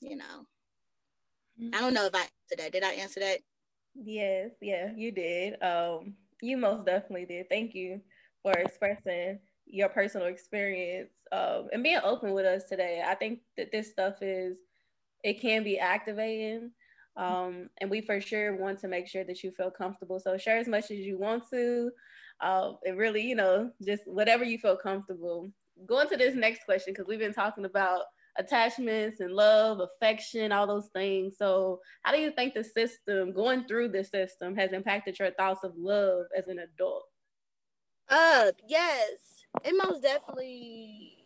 you 0.00 0.16
know, 0.16 0.46
I 1.72 1.81
don't 1.81 1.94
know 1.94 2.07
if 2.07 2.14
I 2.14 2.20
answered 2.20 2.59
that. 2.59 2.72
Did 2.72 2.85
I 2.85 2.92
answer 2.92 3.20
that? 3.20 3.38
Yes, 3.94 4.51
yeah, 4.61 4.90
you 4.96 5.12
did. 5.12 5.62
Um, 5.62 6.14
you 6.40 6.57
most 6.57 6.87
definitely 6.87 7.27
did. 7.27 7.48
Thank 7.48 7.75
you 7.75 8.01
for 8.42 8.53
expressing 8.53 9.38
your 9.66 9.88
personal 9.88 10.27
experience 10.27 11.11
um, 11.31 11.68
and 11.72 11.83
being 11.83 12.01
open 12.03 12.33
with 12.33 12.44
us 12.44 12.64
today. 12.68 13.03
I 13.07 13.14
think 13.14 13.40
that 13.57 13.70
this 13.70 13.90
stuff 13.90 14.16
is 14.20 14.57
it 15.22 15.40
can 15.40 15.62
be 15.62 15.79
activating. 15.79 16.72
Um, 17.16 17.68
and 17.81 17.90
we 17.90 18.01
for 18.01 18.20
sure 18.20 18.57
want 18.57 18.81
to 18.81 18.88
make 18.88 19.07
sure 19.07 19.25
that 19.25 19.42
you 19.42 19.51
feel 19.53 19.70
comfortable. 19.70 20.18
So 20.18 20.38
share 20.38 20.59
as 20.59 20.68
much 20.68 20.85
as 20.85 20.98
you 20.98 21.18
want 21.18 21.44
to. 21.51 21.90
Uh, 22.40 22.72
and 22.85 22.98
really, 22.98 23.22
you 23.22 23.35
know, 23.35 23.70
just 23.85 24.03
whatever 24.07 24.44
you 24.44 24.59
feel 24.59 24.77
comfortable. 24.77 25.51
Going 25.87 26.09
to 26.09 26.16
this 26.16 26.35
next 26.35 26.64
question, 26.64 26.92
because 26.92 27.07
we've 27.07 27.18
been 27.18 27.35
talking 27.35 27.64
about 27.64 28.03
attachments 28.38 29.21
and 29.21 29.33
love, 29.33 29.81
affection, 29.81 30.53
all 30.53 30.66
those 30.66 30.88
things. 30.95 31.37
So, 31.38 31.81
how 32.03 32.12
do 32.12 32.18
you 32.21 32.31
think 32.31 32.55
the 32.55 32.64
system, 32.64 33.33
going 33.33 33.64
through 33.64 33.88
the 33.88 34.05
system, 34.05 34.57
has 34.57 34.73
impacted 34.73 35.18
your 35.18 35.31
thoughts 35.33 35.64
of 35.64 35.73
love 35.77 36.27
as 36.37 36.49
an 36.49 36.59
adult? 36.59 37.05
Uh, 38.09 38.53
yes, 38.66 39.45
it 39.64 39.75
most 39.77 40.03
definitely. 40.03 41.18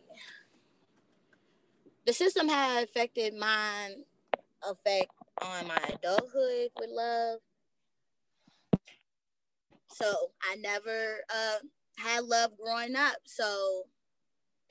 The 2.05 2.13
system 2.13 2.47
had 2.47 2.85
affected 2.85 3.33
my 3.35 3.93
effect 4.63 5.11
on 5.41 5.67
my 5.67 5.79
adulthood 5.93 6.69
with 6.79 6.89
love. 6.89 7.39
So 9.89 10.31
I 10.41 10.55
never 10.55 11.17
uh, 11.33 11.57
had 11.97 12.23
love 12.23 12.51
growing 12.57 12.95
up. 12.95 13.17
So 13.25 13.83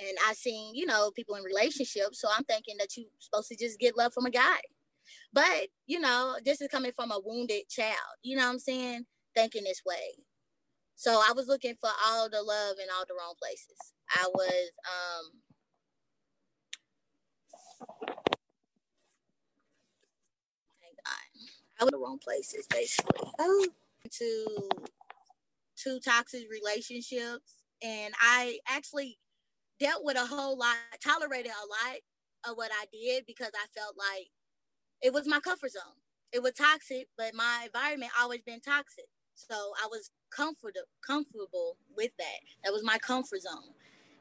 and 0.01 0.17
I 0.27 0.35
seen, 0.35 0.75
you 0.75 0.87
know, 0.87 1.11
people 1.11 1.37
in 1.37 1.43
relationships. 1.43 2.21
So 2.21 2.29
I'm 2.37 2.45
thinking 2.45 2.77
that 2.79 2.97
you're 2.97 3.07
supposed 3.19 3.49
to 3.49 3.57
just 3.57 3.79
get 3.79 3.97
love 3.97 4.13
from 4.13 4.27
a 4.27 4.31
guy. 4.31 4.61
But, 5.33 5.69
you 5.87 6.01
know, 6.01 6.37
this 6.45 6.61
is 6.61 6.69
coming 6.69 6.93
from 6.95 7.11
a 7.11 7.21
wounded 7.25 7.69
child, 7.69 7.97
you 8.23 8.37
know 8.37 8.45
what 8.45 8.53
I'm 8.53 8.59
saying? 8.59 9.07
Thinking 9.35 9.65
this 9.65 9.83
way. 9.85 10.17
So 10.97 11.13
I 11.13 11.33
was 11.35 11.47
looking 11.47 11.75
for 11.81 11.91
all 12.07 12.29
the 12.31 12.43
love 12.43 12.77
in 12.83 12.89
all 12.97 13.05
the 13.07 13.15
wrong 13.15 13.35
places. 13.41 13.77
I 14.11 14.27
was 14.35 14.71
um 14.87 15.31
hang 20.81 20.97
on. 21.07 21.49
I 21.81 21.85
was 21.85 21.93
in 21.93 21.99
the 21.99 22.05
wrong 22.05 22.19
places 22.19 22.67
basically. 22.67 23.31
Oh, 23.39 23.67
to 24.11 24.69
two 25.77 26.01
toxic 26.01 26.47
relationships. 26.51 27.63
And 27.83 28.15
I 28.19 28.59
actually 28.67 29.19
dealt 29.79 30.05
with 30.05 30.17
a 30.17 30.27
whole 30.27 30.57
lot, 30.59 30.77
tolerated 31.03 31.53
a 31.53 31.67
lot 31.69 31.99
of 32.49 32.57
what 32.57 32.71
I 32.73 32.87
did 32.93 33.25
because 33.27 33.51
I 33.55 33.67
felt 33.79 33.97
like 33.97 34.29
it 35.03 35.13
was 35.13 35.27
my 35.27 35.41
comfort 35.41 35.73
zone. 35.73 35.97
It 36.33 36.43
was 36.43 36.53
toxic, 36.53 37.09
but 37.17 37.35
my 37.35 37.63
environment 37.67 38.13
always 38.21 38.43
been 38.43 38.61
toxic. 38.61 39.07
So 39.35 39.55
I 39.55 39.87
was 39.91 40.11
comfortable 40.31 40.89
comfortable 41.07 41.77
with 41.97 42.11
that. 42.19 42.41
That 42.65 42.73
was 42.73 42.83
my 42.85 42.99
comfort 42.99 43.43
zone. 43.43 43.75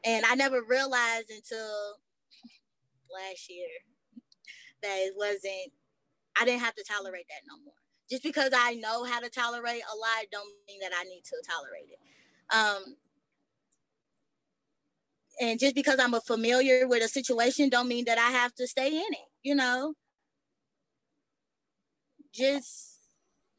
And 0.04 0.26
I 0.26 0.36
never 0.36 0.62
realized 0.62 1.32
until 1.32 1.98
last 3.12 3.50
year 3.50 3.68
that 4.84 4.98
it 4.98 5.14
wasn't 5.16 5.72
I 6.40 6.46
didn't 6.46 6.62
have 6.62 6.76
to 6.76 6.84
tolerate 6.84 7.28
that 7.30 7.48
no 7.48 7.64
more. 7.64 7.74
Just 8.10 8.24
because 8.24 8.52
I 8.56 8.76
know 8.76 9.04
how 9.04 9.20
to 9.20 9.30
tolerate 9.30 9.82
a 9.82 9.96
lot 9.96 10.26
don't 10.32 10.50
mean 10.68 10.80
that 10.82 10.92
I 10.96 11.04
need 11.06 11.24
to 11.24 11.36
tolerate 11.48 11.90
it. 11.90 12.00
Um, 12.54 12.98
and 15.40 15.60
just 15.60 15.76
because 15.76 16.00
I'm 16.00 16.14
a 16.14 16.22
familiar 16.22 16.88
with 16.88 17.04
a 17.04 17.08
situation 17.08 17.70
don't 17.70 17.88
mean 17.88 18.06
that 18.06 18.18
I 18.18 18.32
have 18.32 18.54
to 18.56 18.68
stay 18.68 18.90
in 18.90 19.14
it, 19.14 19.30
you 19.44 19.56
know. 19.56 19.94
Just 22.34 23.00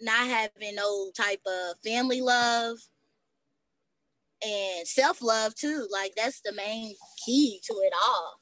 not 0.00 0.26
having 0.26 0.74
no 0.74 1.10
type 1.16 1.40
of 1.46 1.76
family 1.84 2.20
love 2.20 2.76
and 4.42 4.86
self-love 4.86 5.54
too. 5.54 5.86
Like 5.90 6.12
that's 6.16 6.40
the 6.42 6.52
main 6.52 6.94
key 7.24 7.60
to 7.64 7.72
it 7.74 7.92
all. 8.06 8.40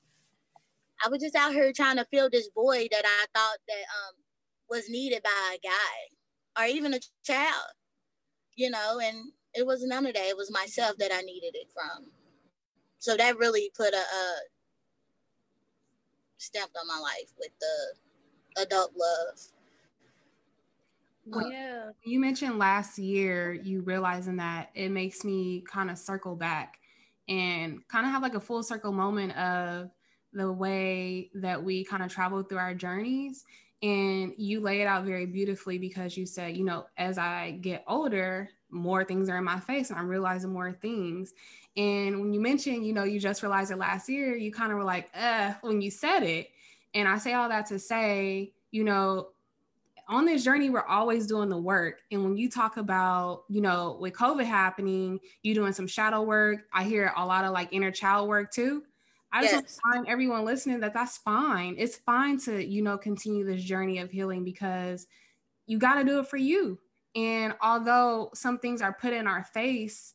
I 1.04 1.08
was 1.08 1.20
just 1.20 1.36
out 1.36 1.52
here 1.52 1.72
trying 1.72 1.96
to 1.96 2.06
fill 2.06 2.30
this 2.30 2.48
void 2.54 2.88
that 2.90 3.04
I 3.04 3.26
thought 3.34 3.58
that 3.68 3.74
um 3.74 4.14
was 4.68 4.88
needed 4.88 5.22
by 5.22 5.56
a 5.56 5.58
guy 5.58 6.62
or 6.62 6.66
even 6.68 6.94
a 6.94 7.00
child, 7.24 7.72
you 8.56 8.70
know, 8.70 9.00
and 9.02 9.32
it 9.54 9.66
was 9.66 9.84
none 9.84 10.06
of 10.06 10.14
that. 10.14 10.24
It 10.24 10.36
was 10.36 10.50
myself 10.50 10.96
that 10.98 11.12
I 11.12 11.20
needed 11.20 11.54
it 11.54 11.68
from. 11.72 12.06
So 13.04 13.18
that 13.18 13.36
really 13.36 13.70
put 13.76 13.92
a, 13.92 13.98
a 13.98 14.34
stamp 16.38 16.70
on 16.80 16.88
my 16.88 16.98
life 16.98 17.34
with 17.38 17.50
the 17.60 18.62
adult 18.62 18.92
love. 18.96 19.38
Well, 21.26 21.44
uh, 21.44 21.50
yeah. 21.50 21.90
You 22.02 22.18
mentioned 22.18 22.58
last 22.58 22.98
year 22.98 23.52
you 23.52 23.82
realizing 23.82 24.36
that 24.36 24.70
it 24.74 24.88
makes 24.88 25.22
me 25.22 25.64
kind 25.70 25.90
of 25.90 25.98
circle 25.98 26.34
back 26.34 26.78
and 27.28 27.86
kind 27.88 28.06
of 28.06 28.12
have 28.12 28.22
like 28.22 28.36
a 28.36 28.40
full 28.40 28.62
circle 28.62 28.92
moment 28.92 29.36
of 29.36 29.90
the 30.32 30.50
way 30.50 31.28
that 31.34 31.62
we 31.62 31.84
kind 31.84 32.02
of 32.02 32.10
travel 32.10 32.42
through 32.42 32.56
our 32.56 32.74
journeys. 32.74 33.44
And 33.82 34.32
you 34.38 34.60
lay 34.60 34.80
it 34.80 34.86
out 34.86 35.04
very 35.04 35.26
beautifully 35.26 35.76
because 35.76 36.16
you 36.16 36.24
said, 36.24 36.56
you 36.56 36.64
know, 36.64 36.86
as 36.96 37.18
I 37.18 37.58
get 37.60 37.84
older, 37.86 38.48
more 38.70 39.04
things 39.04 39.28
are 39.28 39.36
in 39.36 39.44
my 39.44 39.60
face 39.60 39.90
and 39.90 39.98
I'm 39.98 40.08
realizing 40.08 40.54
more 40.54 40.72
things. 40.72 41.34
And 41.76 42.20
when 42.20 42.32
you 42.32 42.40
mentioned, 42.40 42.86
you 42.86 42.92
know, 42.92 43.04
you 43.04 43.18
just 43.18 43.42
realized 43.42 43.70
it 43.72 43.76
last 43.78 44.08
year, 44.08 44.36
you 44.36 44.52
kind 44.52 44.70
of 44.70 44.78
were 44.78 44.84
like, 44.84 45.10
uh, 45.14 45.54
when 45.60 45.80
you 45.80 45.90
said 45.90 46.22
it. 46.22 46.48
And 46.94 47.08
I 47.08 47.18
say 47.18 47.34
all 47.34 47.48
that 47.48 47.66
to 47.66 47.78
say, 47.78 48.52
you 48.70 48.84
know, 48.84 49.28
on 50.08 50.26
this 50.26 50.44
journey, 50.44 50.70
we're 50.70 50.82
always 50.82 51.26
doing 51.26 51.48
the 51.48 51.58
work. 51.58 52.02
And 52.12 52.22
when 52.22 52.36
you 52.36 52.50
talk 52.50 52.76
about, 52.76 53.44
you 53.48 53.60
know, 53.60 53.96
with 54.00 54.12
COVID 54.12 54.44
happening, 54.44 55.18
you 55.42 55.54
doing 55.54 55.72
some 55.72 55.86
shadow 55.86 56.22
work, 56.22 56.66
I 56.72 56.84
hear 56.84 57.12
a 57.16 57.24
lot 57.24 57.44
of 57.44 57.52
like 57.52 57.70
inner 57.72 57.90
child 57.90 58.28
work 58.28 58.52
too. 58.52 58.84
I 59.32 59.42
just 59.42 59.54
yes. 59.54 59.78
want 59.84 60.08
everyone 60.08 60.44
listening 60.44 60.78
that 60.80 60.94
that's 60.94 61.16
fine. 61.16 61.74
It's 61.76 61.96
fine 61.96 62.38
to, 62.40 62.64
you 62.64 62.82
know, 62.82 62.96
continue 62.96 63.44
this 63.44 63.64
journey 63.64 63.98
of 63.98 64.10
healing 64.10 64.44
because 64.44 65.08
you 65.66 65.78
got 65.78 65.94
to 65.94 66.04
do 66.04 66.20
it 66.20 66.28
for 66.28 66.36
you. 66.36 66.78
And 67.16 67.54
although 67.60 68.30
some 68.34 68.58
things 68.58 68.80
are 68.82 68.92
put 68.92 69.12
in 69.12 69.26
our 69.26 69.42
face, 69.42 70.14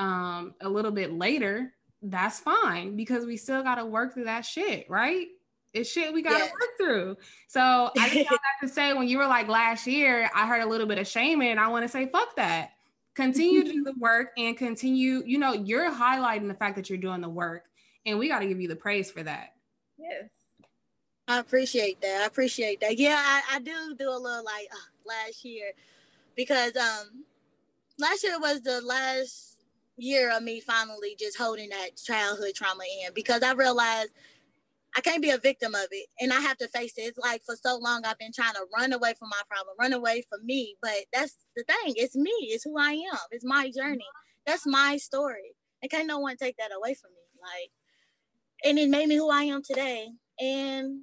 um, 0.00 0.54
a 0.62 0.68
little 0.68 0.90
bit 0.90 1.12
later, 1.12 1.72
that's 2.02 2.40
fine 2.40 2.96
because 2.96 3.26
we 3.26 3.36
still 3.36 3.62
got 3.62 3.74
to 3.74 3.84
work 3.84 4.14
through 4.14 4.24
that 4.24 4.44
shit, 4.46 4.88
right? 4.88 5.28
It's 5.72 5.90
shit 5.90 6.12
we 6.12 6.22
got 6.22 6.38
to 6.38 6.44
work 6.44 6.76
through. 6.78 7.16
So 7.46 7.90
I 7.96 8.08
just 8.08 8.30
got 8.30 8.40
to 8.62 8.68
say, 8.68 8.94
when 8.94 9.06
you 9.06 9.18
were 9.18 9.26
like 9.26 9.46
last 9.46 9.86
year, 9.86 10.30
I 10.34 10.46
heard 10.46 10.62
a 10.62 10.66
little 10.66 10.86
bit 10.86 10.98
of 10.98 11.06
shame 11.06 11.42
and 11.42 11.60
I 11.60 11.68
want 11.68 11.84
to 11.84 11.88
say, 11.88 12.06
fuck 12.06 12.34
that. 12.36 12.70
Continue 13.14 13.62
to 13.62 13.72
do 13.72 13.84
the 13.84 13.94
work 13.98 14.30
and 14.38 14.56
continue, 14.56 15.22
you 15.26 15.38
know, 15.38 15.52
you're 15.52 15.92
highlighting 15.92 16.48
the 16.48 16.54
fact 16.54 16.76
that 16.76 16.88
you're 16.88 16.98
doing 16.98 17.20
the 17.20 17.28
work 17.28 17.64
and 18.06 18.18
we 18.18 18.28
got 18.28 18.38
to 18.38 18.46
give 18.46 18.60
you 18.60 18.68
the 18.68 18.76
praise 18.76 19.10
for 19.10 19.22
that. 19.22 19.54
Yes. 19.98 20.30
I 21.28 21.38
appreciate 21.38 22.00
that. 22.00 22.22
I 22.22 22.26
appreciate 22.26 22.80
that. 22.80 22.98
Yeah, 22.98 23.22
I, 23.22 23.56
I 23.56 23.58
do 23.60 23.94
do 23.96 24.08
a 24.08 24.16
little 24.16 24.44
like 24.44 24.68
uh, 24.72 25.06
last 25.06 25.44
year 25.44 25.72
because 26.34 26.74
um 26.76 27.24
last 27.98 28.24
year 28.24 28.40
was 28.40 28.62
the 28.62 28.80
last 28.80 29.49
year 30.00 30.34
of 30.34 30.42
me 30.42 30.60
finally 30.60 31.16
just 31.18 31.38
holding 31.38 31.68
that 31.70 31.96
childhood 31.96 32.54
trauma 32.54 32.84
in 33.04 33.12
because 33.14 33.42
I 33.42 33.52
realized 33.52 34.10
I 34.96 35.00
can't 35.00 35.22
be 35.22 35.30
a 35.30 35.38
victim 35.38 35.74
of 35.74 35.86
it 35.90 36.06
and 36.20 36.32
I 36.32 36.40
have 36.40 36.56
to 36.58 36.68
face 36.68 36.94
it. 36.96 37.02
It's 37.02 37.18
like 37.18 37.42
for 37.44 37.54
so 37.54 37.78
long 37.78 38.04
I've 38.04 38.18
been 38.18 38.32
trying 38.34 38.54
to 38.54 38.66
run 38.76 38.92
away 38.92 39.14
from 39.18 39.28
my 39.28 39.40
problem, 39.48 39.76
run 39.78 39.92
away 39.92 40.24
from 40.28 40.44
me. 40.44 40.76
But 40.82 41.04
that's 41.12 41.36
the 41.56 41.64
thing. 41.64 41.94
It's 41.96 42.16
me. 42.16 42.32
It's 42.42 42.64
who 42.64 42.76
I 42.78 42.92
am. 42.92 43.18
It's 43.30 43.44
my 43.44 43.70
journey. 43.70 44.06
That's 44.46 44.66
my 44.66 44.96
story. 44.96 45.54
And 45.82 45.90
can't 45.90 46.08
no 46.08 46.18
one 46.18 46.36
take 46.36 46.56
that 46.56 46.72
away 46.76 46.94
from 46.94 47.10
me. 47.12 47.40
Like 47.40 47.70
and 48.64 48.78
it 48.78 48.90
made 48.90 49.08
me 49.08 49.16
who 49.16 49.30
I 49.30 49.44
am 49.44 49.62
today. 49.62 50.08
And 50.38 51.00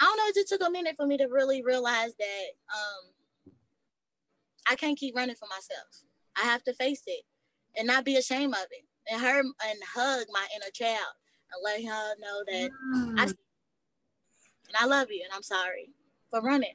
I 0.00 0.04
don't 0.04 0.16
know, 0.16 0.24
it 0.28 0.34
just 0.34 0.48
took 0.48 0.66
a 0.66 0.70
minute 0.70 0.96
for 0.96 1.06
me 1.06 1.16
to 1.18 1.26
really 1.26 1.62
realize 1.62 2.12
that 2.18 2.46
um 2.74 3.54
I 4.68 4.76
can't 4.76 4.98
keep 4.98 5.16
running 5.16 5.36
for 5.36 5.48
myself. 5.48 6.04
I 6.36 6.42
have 6.42 6.62
to 6.64 6.74
face 6.74 7.02
it 7.06 7.24
and 7.76 7.86
not 7.86 8.04
be 8.04 8.16
ashamed 8.16 8.54
of 8.54 8.66
it 8.70 8.84
and 9.10 9.20
her 9.20 9.40
and 9.40 9.78
hug 9.94 10.26
my 10.32 10.46
inner 10.54 10.70
child 10.72 11.14
and 11.52 11.62
let 11.64 11.84
her 11.84 12.14
know 12.20 12.42
that 12.46 12.70
mm. 12.70 13.18
I 13.18 13.24
and 13.24 14.76
I 14.78 14.86
love 14.86 15.08
you 15.10 15.22
and 15.24 15.32
I'm 15.34 15.42
sorry 15.42 15.90
for 16.30 16.40
running. 16.40 16.74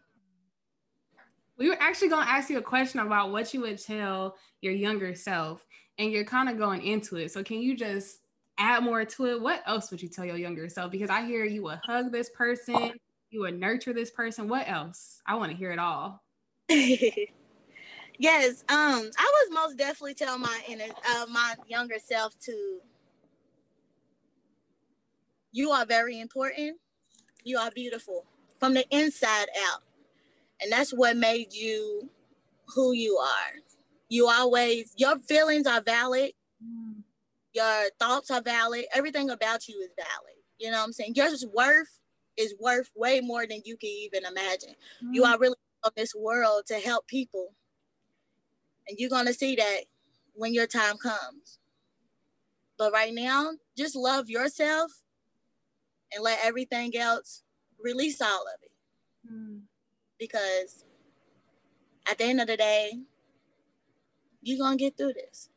We 1.58 1.70
were 1.70 1.78
actually 1.80 2.10
going 2.10 2.26
to 2.26 2.32
ask 2.32 2.52
you 2.52 2.60
a 2.60 2.62
question 2.62 3.00
about 3.00 3.32
what 3.32 3.52
you 3.52 3.62
would 3.62 3.84
tell 3.84 4.36
your 4.62 4.74
younger 4.74 5.16
self, 5.16 5.66
and 5.98 6.12
you're 6.12 6.24
kind 6.24 6.50
of 6.50 6.60
going 6.60 6.84
into 6.84 7.16
it. 7.16 7.32
So, 7.32 7.44
can 7.44 7.60
you 7.60 7.76
just 7.76 8.20
add 8.60 8.84
more 8.84 9.04
to 9.04 9.26
it? 9.26 9.42
What 9.42 9.64
else 9.66 9.90
would 9.90 10.02
you 10.02 10.08
tell 10.08 10.26
your 10.26 10.38
younger 10.38 10.70
self? 10.70 10.92
Because 10.92 11.10
I 11.10 11.26
hear 11.26 11.46
you 11.46 11.64
would 11.64 11.80
hug 11.84 12.12
this 12.12 12.30
person, 12.30 12.94
you 13.32 13.40
would 13.40 13.60
nurture 13.60 13.94
this 13.94 14.12
person. 14.12 14.48
What 14.48 14.70
else? 14.70 15.20
I 15.26 15.34
want 15.36 15.52
to 15.52 15.58
hear 15.58 15.72
it 15.72 15.80
all. 15.80 16.24
Yes, 18.20 18.64
um, 18.70 19.10
I 19.18 19.32
was 19.34 19.50
most 19.52 19.78
definitely 19.78 20.16
tell 20.16 20.38
my 20.40 20.60
inner, 20.68 20.86
uh, 21.16 21.26
my 21.30 21.56
younger 21.68 22.00
self 22.04 22.38
to. 22.42 22.80
You 25.52 25.72
are 25.72 25.86
very 25.86 26.20
important. 26.20 26.78
You 27.44 27.58
are 27.58 27.72
beautiful 27.72 28.26
from 28.60 28.74
the 28.74 28.86
inside 28.90 29.48
out, 29.70 29.84
and 30.62 30.72
that's 30.72 30.92
what 30.92 31.16
made 31.16 31.54
you 31.54 32.10
who 32.74 32.94
you 32.94 33.18
are. 33.18 33.54
You 34.10 34.28
always 34.28 34.94
your 34.98 35.20
feelings 35.20 35.68
are 35.68 35.82
valid. 35.82 36.32
Mm. 36.64 37.04
Your 37.54 37.90
thoughts 38.00 38.32
are 38.32 38.42
valid. 38.42 38.86
Everything 38.94 39.30
about 39.30 39.68
you 39.68 39.80
is 39.82 39.92
valid. 39.96 40.38
You 40.60 40.72
know 40.72 40.78
what 40.78 40.86
I'm 40.86 40.94
saying? 40.94 41.14
Your 41.16 41.30
worth 41.54 42.00
is 42.36 42.56
worth 42.60 42.90
way 42.96 43.20
more 43.22 43.46
than 43.48 43.62
you 43.64 43.78
can 43.78 43.90
even 43.90 44.26
imagine. 44.26 44.76
Mm. 45.04 45.14
You 45.14 45.24
are 45.24 45.38
really 45.38 45.56
on 45.84 45.92
this 45.96 46.16
world 46.16 46.64
to 46.68 46.76
help 46.76 47.08
people 47.08 47.54
and 48.88 48.98
you're 49.00 49.10
going 49.10 49.26
to 49.26 49.34
see 49.34 49.56
that 49.56 49.82
when 50.34 50.54
your 50.54 50.68
time 50.68 50.98
comes. 50.98 51.60
But 52.78 52.94
right 52.94 53.14
now, 53.14 53.52
just 53.76 53.96
love 53.96 54.30
yourself 54.30 54.92
and 56.14 56.24
let 56.24 56.40
everything 56.44 56.96
else 56.98 57.44
release 57.80 58.22
all 58.22 58.44
of 58.44 58.62
it. 58.62 58.72
Mm. 59.32 59.62
Because 60.20 60.86
at 62.10 62.18
the 62.18 62.26
end 62.26 62.40
of 62.40 62.48
the 62.48 62.58
day, 62.58 62.94
you're 64.42 64.60
going 64.60 64.78
to 64.78 64.84
get 64.84 64.98
through 64.98 65.14
this 65.14 65.50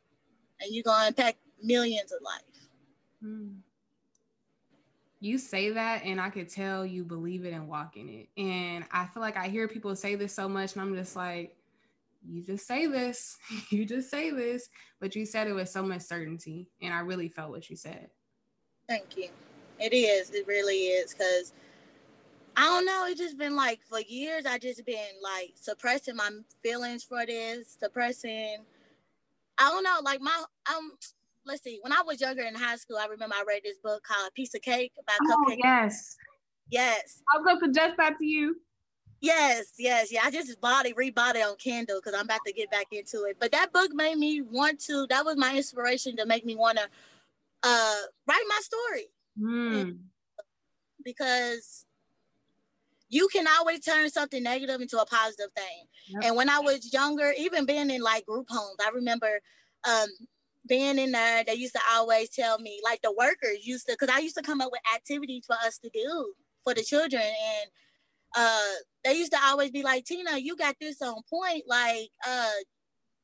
and 0.59 0.73
you're 0.73 0.83
going 0.83 1.01
to 1.01 1.07
impact 1.09 1.37
millions 1.63 2.11
of 2.11 2.19
lives. 2.23 2.67
Mm. 3.23 3.57
You 5.19 5.37
say 5.37 5.69
that, 5.69 6.03
and 6.03 6.19
I 6.19 6.31
could 6.31 6.49
tell 6.49 6.83
you 6.83 7.03
believe 7.03 7.45
it 7.45 7.53
and 7.53 7.67
walk 7.67 7.95
in 7.95 8.09
it. 8.09 8.29
And 8.41 8.83
I 8.91 9.05
feel 9.05 9.21
like 9.21 9.37
I 9.37 9.49
hear 9.49 9.67
people 9.67 9.95
say 9.95 10.15
this 10.15 10.33
so 10.33 10.49
much, 10.49 10.73
and 10.73 10.81
I'm 10.81 10.95
just 10.95 11.15
like, 11.15 11.55
you 12.27 12.43
just 12.43 12.67
say 12.67 12.87
this, 12.87 13.37
you 13.69 13.85
just 13.85 14.09
say 14.09 14.31
this, 14.31 14.69
but 14.99 15.15
you 15.15 15.25
said 15.25 15.47
it 15.47 15.53
with 15.53 15.69
so 15.69 15.83
much 15.83 16.01
certainty, 16.01 16.69
and 16.81 16.93
I 16.93 16.99
really 16.99 17.29
felt 17.29 17.51
what 17.51 17.69
you 17.69 17.75
said. 17.75 18.09
Thank 18.87 19.17
you. 19.17 19.29
It 19.79 19.93
is. 19.93 20.29
It 20.31 20.45
really 20.47 20.87
is 20.87 21.13
because 21.13 21.53
I 22.55 22.65
don't 22.65 22.85
know. 22.85 23.05
It's 23.07 23.19
just 23.19 23.37
been 23.37 23.55
like 23.55 23.79
for 23.89 23.99
years. 24.01 24.45
I 24.45 24.57
just 24.57 24.85
been 24.85 24.97
like 25.21 25.53
suppressing 25.55 26.15
my 26.15 26.29
feelings 26.61 27.03
for 27.03 27.25
this, 27.25 27.77
suppressing. 27.79 28.57
I 29.57 29.69
don't 29.69 29.83
know. 29.83 29.99
Like 30.03 30.21
my 30.21 30.43
um. 30.69 30.91
Let's 31.43 31.63
see. 31.63 31.79
When 31.81 31.91
I 31.91 32.03
was 32.05 32.21
younger 32.21 32.43
in 32.43 32.53
high 32.53 32.75
school, 32.75 32.97
I 32.97 33.07
remember 33.07 33.35
I 33.35 33.43
read 33.47 33.61
this 33.63 33.79
book 33.79 34.03
called 34.03 34.31
"Piece 34.35 34.53
of 34.53 34.61
Cake" 34.61 34.91
about 34.99 35.17
oh, 35.23 35.45
cupcake. 35.49 35.57
Yes. 35.63 36.15
Yes. 36.69 37.23
I 37.33 37.37
was 37.37 37.45
gonna 37.47 37.59
suggest 37.59 37.97
that 37.97 38.17
to 38.19 38.25
you. 38.25 38.57
Yes, 39.21 39.73
yes, 39.77 40.11
yeah. 40.11 40.21
I 40.23 40.31
just 40.31 40.59
bought 40.59 40.87
it, 40.87 40.95
rebought 40.95 41.35
it 41.35 41.45
on 41.45 41.55
Kindle 41.57 42.01
because 42.03 42.17
I'm 42.17 42.25
about 42.25 42.39
to 42.47 42.53
get 42.53 42.71
back 42.71 42.87
into 42.91 43.25
it. 43.25 43.37
But 43.39 43.51
that 43.51 43.71
book 43.71 43.91
made 43.93 44.17
me 44.17 44.41
want 44.41 44.79
to. 44.85 45.05
That 45.09 45.23
was 45.23 45.37
my 45.37 45.55
inspiration 45.55 46.17
to 46.17 46.25
make 46.25 46.43
me 46.43 46.55
want 46.55 46.79
to 46.79 46.89
uh, 47.63 47.95
write 48.27 48.43
my 48.49 48.59
story. 48.61 49.07
Mm. 49.39 49.99
Because 51.05 51.85
you 53.09 53.27
can 53.27 53.45
always 53.59 53.81
turn 53.81 54.09
something 54.09 54.41
negative 54.41 54.81
into 54.81 54.99
a 54.99 55.05
positive 55.05 55.51
thing. 55.55 55.85
Yep. 56.07 56.23
And 56.25 56.35
when 56.35 56.49
I 56.49 56.59
was 56.59 56.91
younger, 56.91 57.31
even 57.37 57.65
being 57.65 57.91
in 57.91 58.01
like 58.01 58.25
group 58.25 58.47
homes, 58.49 58.77
I 58.83 58.89
remember 58.89 59.39
um, 59.87 60.07
being 60.67 60.97
in 60.97 61.11
there. 61.11 61.43
They 61.43 61.53
used 61.53 61.73
to 61.73 61.81
always 61.91 62.29
tell 62.29 62.57
me, 62.57 62.79
like 62.83 63.01
the 63.03 63.13
workers 63.15 63.67
used 63.67 63.85
to, 63.87 63.93
because 63.93 64.13
I 64.15 64.19
used 64.19 64.37
to 64.37 64.43
come 64.43 64.61
up 64.61 64.71
with 64.71 64.81
activities 64.95 65.45
for 65.45 65.57
us 65.63 65.77
to 65.79 65.89
do 65.93 66.33
for 66.63 66.73
the 66.73 66.81
children 66.83 67.21
and 67.21 67.69
uh 68.35 68.73
they 69.03 69.13
used 69.13 69.31
to 69.31 69.37
always 69.43 69.71
be 69.71 69.83
like 69.83 70.05
tina 70.05 70.37
you 70.37 70.55
got 70.55 70.75
this 70.79 71.01
on 71.01 71.21
point. 71.29 71.63
Like 71.67 72.09
uh 72.27 72.49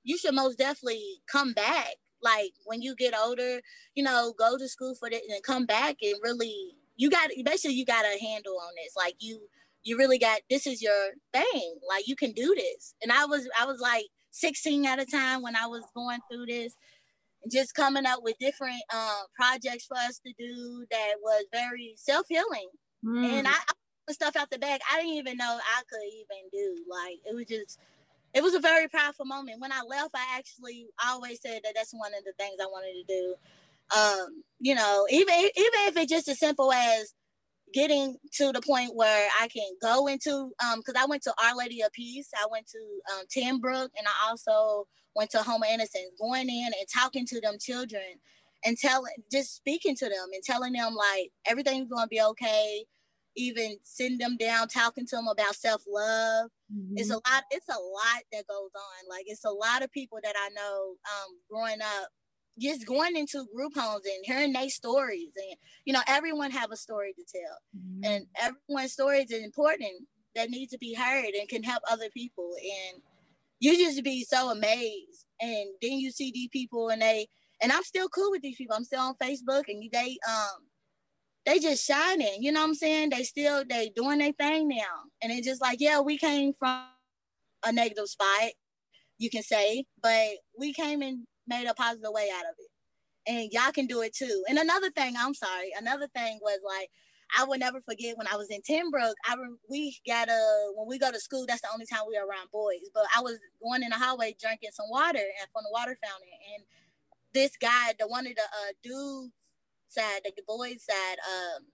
you 0.04 0.17
should 0.17 0.36
most 0.36 0.58
definitely 0.58 1.22
come 1.32 1.54
back. 1.54 1.96
Like 2.22 2.52
when 2.65 2.82
you 2.82 2.96
get 2.96 3.13
older 3.17 3.62
you 3.96 4.04
know 4.04 4.34
go 4.38 4.58
to 4.58 4.67
school 4.67 4.96
for 4.96 5.08
it 5.08 5.22
and 5.30 5.43
come 5.43 5.65
back 5.65 5.98
and 6.02 6.15
really 6.24 6.74
you 6.96 7.10
got 7.10 7.30
basically 7.46 7.76
you 7.76 7.86
got 7.86 8.06
a 8.06 8.20
handle 8.20 8.58
on 8.60 8.74
this. 8.84 8.96
Like 8.96 9.15
you 9.20 9.39
you 9.84 9.98
really 9.98 10.20
got 10.20 10.41
this 10.50 10.67
is 10.67 10.82
your 10.82 11.12
thing. 11.34 11.76
Like 11.88 12.08
you 12.08 12.15
can 12.15 12.32
do 12.32 12.54
this. 12.56 12.96
And 13.02 13.12
i 13.12 13.26
was 13.26 13.48
i 13.60 13.65
was 13.65 13.80
like 13.80 14.06
16 14.32 14.86
at 14.86 15.00
a 15.00 15.06
time 15.06 15.41
when 15.41 15.56
i 15.56 15.65
was 15.65 15.84
going 15.96 16.20
through 16.30 16.46
this 16.46 16.76
and 17.43 17.52
just 17.52 17.74
coming 17.74 18.06
up 18.06 18.20
with 18.24 18.38
different 18.39 18.82
uh, 18.93 19.22
projects 19.36 19.86
for 19.86 19.98
us 19.98 20.20
to 20.26 20.34
do 20.38 20.86
that 20.91 21.13
was 21.22 21.46
very 21.52 21.93
self-healing. 21.98 22.70
Mm. 23.06 23.26
and 23.26 23.48
I, 23.48 23.52
I 23.52 23.74
stuff 24.15 24.36
out 24.36 24.50
the 24.50 24.60
bag 24.60 24.82
I 24.91 25.02
didn't 25.02 25.15
even 25.15 25.38
know 25.38 25.60
I 25.62 25.82
could 25.89 26.08
even 26.08 26.50
do. 26.52 26.84
Like 26.89 27.20
it 27.26 27.36
was 27.36 27.46
just 27.46 27.80
it 28.34 28.43
was 28.43 28.54
a 28.56 28.60
very 28.60 28.88
powerful 28.88 29.26
moment. 29.26 29.62
When 29.62 29.72
I 29.72 29.82
left, 29.88 30.12
I 30.15 30.38
actually 30.38 30.88
always 31.08 31.41
said 31.41 31.62
that 31.63 31.74
that's 31.76 31.93
one 31.93 32.13
of 32.17 32.24
the 32.26 32.34
things 32.39 32.58
I 32.62 32.65
wanted 32.67 32.93
to 33.08 33.13
do. 33.13 33.36
Um, 33.98 34.43
you 34.60 34.76
know, 34.76 35.08
even 35.10 35.34
even 35.36 35.80
if 35.88 35.98
it's 35.98 36.12
just 36.12 36.28
as 36.28 36.39
simple 36.39 36.72
as 36.72 37.13
getting 37.74 38.15
to 38.34 38.52
the 38.52 38.62
point 38.62 38.96
where 38.96 39.30
I 39.41 39.48
can 39.48 39.70
go 39.82 40.08
into 40.08 40.52
um 40.63 40.80
because 40.80 40.96
I 40.98 41.06
went 41.06 41.24
to 41.24 41.34
Our 41.43 41.56
Lady 41.56 41.82
of 41.82 41.91
Peace, 41.91 42.30
I 42.36 42.48
went 42.52 42.67
to 42.67 42.80
um 43.13 43.26
Ten 43.30 43.62
Broeck, 43.62 43.89
and 43.98 44.08
I 44.08 44.30
also 44.30 44.88
went 45.15 45.32
to 45.32 45.39
Home 45.43 45.63
of 45.63 45.70
Innocence, 45.70 46.12
going 46.20 46.50
in 46.50 46.67
and 46.67 46.88
talking 46.93 47.26
to 47.28 47.41
them 47.41 47.58
children 47.60 48.04
and 48.65 48.78
telling 48.78 49.13
just 49.32 49.56
speaking 49.56 49.96
to 49.96 50.06
them 50.06 50.30
and 50.34 50.43
telling 50.43 50.74
them 50.74 50.96
like 50.96 51.32
everything's 51.48 51.89
gonna 51.89 52.08
be 52.08 52.22
okay 52.22 52.86
even 53.38 53.78
sitting 53.84 54.17
them 54.17 54.36
down, 54.36 54.67
talking 54.67 55.06
to 55.06 55.15
them 55.15 55.28
about 55.28 55.56
self 55.56 55.84
love. 55.88 56.50
Mm-hmm. 56.76 56.95
It's 56.97 57.12
a 57.12 57.15
lot. 57.15 57.43
It's 57.52 57.69
a 57.69 57.80
lot 57.80 58.23
that 58.34 58.47
goes 58.47 58.71
on. 58.76 59.10
Like 59.10 59.26
it's 59.28 59.45
a 59.45 59.52
lot 59.52 59.84
of 59.84 59.91
people 59.91 60.17
that 60.23 60.36
I 60.36 60.50
know 60.50 60.95
um, 61.06 61.39
growing 61.50 61.82
up, 61.82 62.10
just 62.60 62.86
going 62.86 63.15
into 63.15 63.45
group 63.56 63.73
homes 63.76 64.06
and 64.06 64.26
hearing 64.26 64.52
their 64.52 64.69
stories, 64.69 65.30
and 65.38 65.56
you 65.86 65.93
know, 65.93 66.02
everyone 66.08 66.52
have 66.52 66.71
a 66.71 66.78
story 66.78 67.13
to 67.13 67.23
tell, 67.32 67.58
mm-hmm. 67.78 68.04
and 68.04 68.26
everyone's 68.41 68.93
stories 68.93 69.32
is 69.32 69.43
important 69.43 69.93
that 70.36 70.50
need 70.50 70.69
to 70.69 70.78
be 70.78 70.93
heard 70.93 71.34
and 71.39 71.47
can 71.47 71.63
help 71.63 71.82
other 71.89 72.10
people. 72.13 72.52
And 72.62 73.02
you 73.60 73.78
just 73.78 74.04
be 74.04 74.23
so 74.23 74.50
amazed, 74.50 75.26
and 75.39 75.69
then 75.82 75.93
you 75.93 76.12
see 76.12 76.32
these 76.34 76.50
people, 76.52 76.89
and 76.89 77.02
they. 77.02 77.28
And 77.60 77.71
I'm 77.71 77.82
still 77.82 78.08
cool 78.10 78.30
with 78.30 78.43
these 78.43 78.56
people. 78.56 78.76
I'm 78.76 78.84
still 78.84 79.00
on 79.00 79.15
Facebook, 79.15 79.63
and 79.67 79.82
they 79.91 80.17
um 80.28 80.66
they 81.47 81.60
just 81.60 81.88
shining. 81.88 82.43
You 82.43 82.51
know 82.51 82.60
what 82.60 82.67
I'm 82.67 82.75
saying? 82.75 83.10
They 83.10 83.23
still 83.23 83.63
they 83.67 83.89
doing 83.95 84.19
their 84.19 84.33
thing 84.33 84.67
now, 84.67 85.07
and 85.23 85.31
it's 85.31 85.47
just 85.47 85.62
like, 85.62 85.79
yeah, 85.79 86.01
we 86.01 86.17
came 86.17 86.53
from 86.53 86.83
a 87.65 87.71
negative 87.71 88.07
spot, 88.07 88.51
you 89.17 89.29
can 89.29 89.41
say, 89.41 89.86
but 90.03 90.27
we 90.60 90.73
came 90.73 91.01
and 91.01 91.25
made 91.47 91.65
a 91.65 91.73
positive 91.73 92.12
way 92.12 92.27
out 92.36 92.43
of 92.43 92.55
it, 92.60 93.31
and 93.31 93.49
y'all 93.53 93.71
can 93.71 93.88
do 93.88 94.01
it 94.01 94.13
too. 94.13 94.43
And 94.49 94.60
another 94.60 94.91
thing, 94.91 95.15
I'm 95.17 95.33
sorry, 95.33 95.71
another 95.79 96.07
thing 96.13 96.38
was 96.43 96.60
like. 96.63 96.89
I 97.38 97.43
will 97.43 97.57
never 97.57 97.81
forget 97.81 98.17
when 98.17 98.25
I 98.31 98.38
was 98.38 98.47
in 98.49 98.62
Ten 98.62 98.89
Broeck. 98.89 99.12
I 99.25 99.36
we 99.69 99.99
got 100.07 100.29
a 100.29 100.71
when 100.77 100.88
we 100.88 100.97
go 100.97 101.12
to 101.12 101.19
school. 101.19 101.43
That's 101.45 101.60
the 101.60 101.67
only 101.73 101.86
time 101.86 102.03
we 102.07 102.15
are 102.15 102.25
around 102.25 102.49
boys. 102.53 102.88
But 102.93 103.03
I 103.13 103.19
was 103.19 103.38
going 103.62 103.83
in 103.83 103.89
the 103.89 103.97
hallway 103.97 104.33
drinking 104.39 104.69
some 104.71 104.86
water 104.89 105.19
and 105.19 105.49
from 105.51 105.63
the 105.63 105.73
water 105.73 105.97
fountain, 106.01 106.29
and 106.55 106.63
this 107.33 107.51
guy, 107.60 107.91
the 107.99 108.07
one 108.07 108.27
of 108.27 108.33
the 108.33 108.43
uh, 108.43 108.71
dudes 108.81 109.33
side, 109.89 110.21
the 110.23 110.43
boys 110.47 110.84
side, 110.84 111.17
um, 111.26 111.65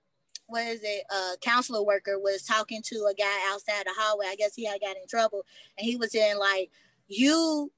what 0.48 0.64
is 0.68 0.82
it? 0.84 1.04
Uh, 1.14 1.36
counselor 1.42 1.84
worker 1.84 2.20
was 2.20 2.44
talking 2.44 2.82
to 2.86 3.08
a 3.10 3.14
guy 3.14 3.52
outside 3.52 3.86
the 3.86 3.94
hallway. 3.98 4.28
I 4.30 4.36
guess 4.36 4.56
he 4.56 4.66
had 4.66 4.82
got 4.82 4.96
in 4.98 5.08
trouble, 5.10 5.46
and 5.78 5.86
he 5.86 5.96
was 5.96 6.12
saying 6.12 6.38
like, 6.38 6.70
"You, 7.08 7.72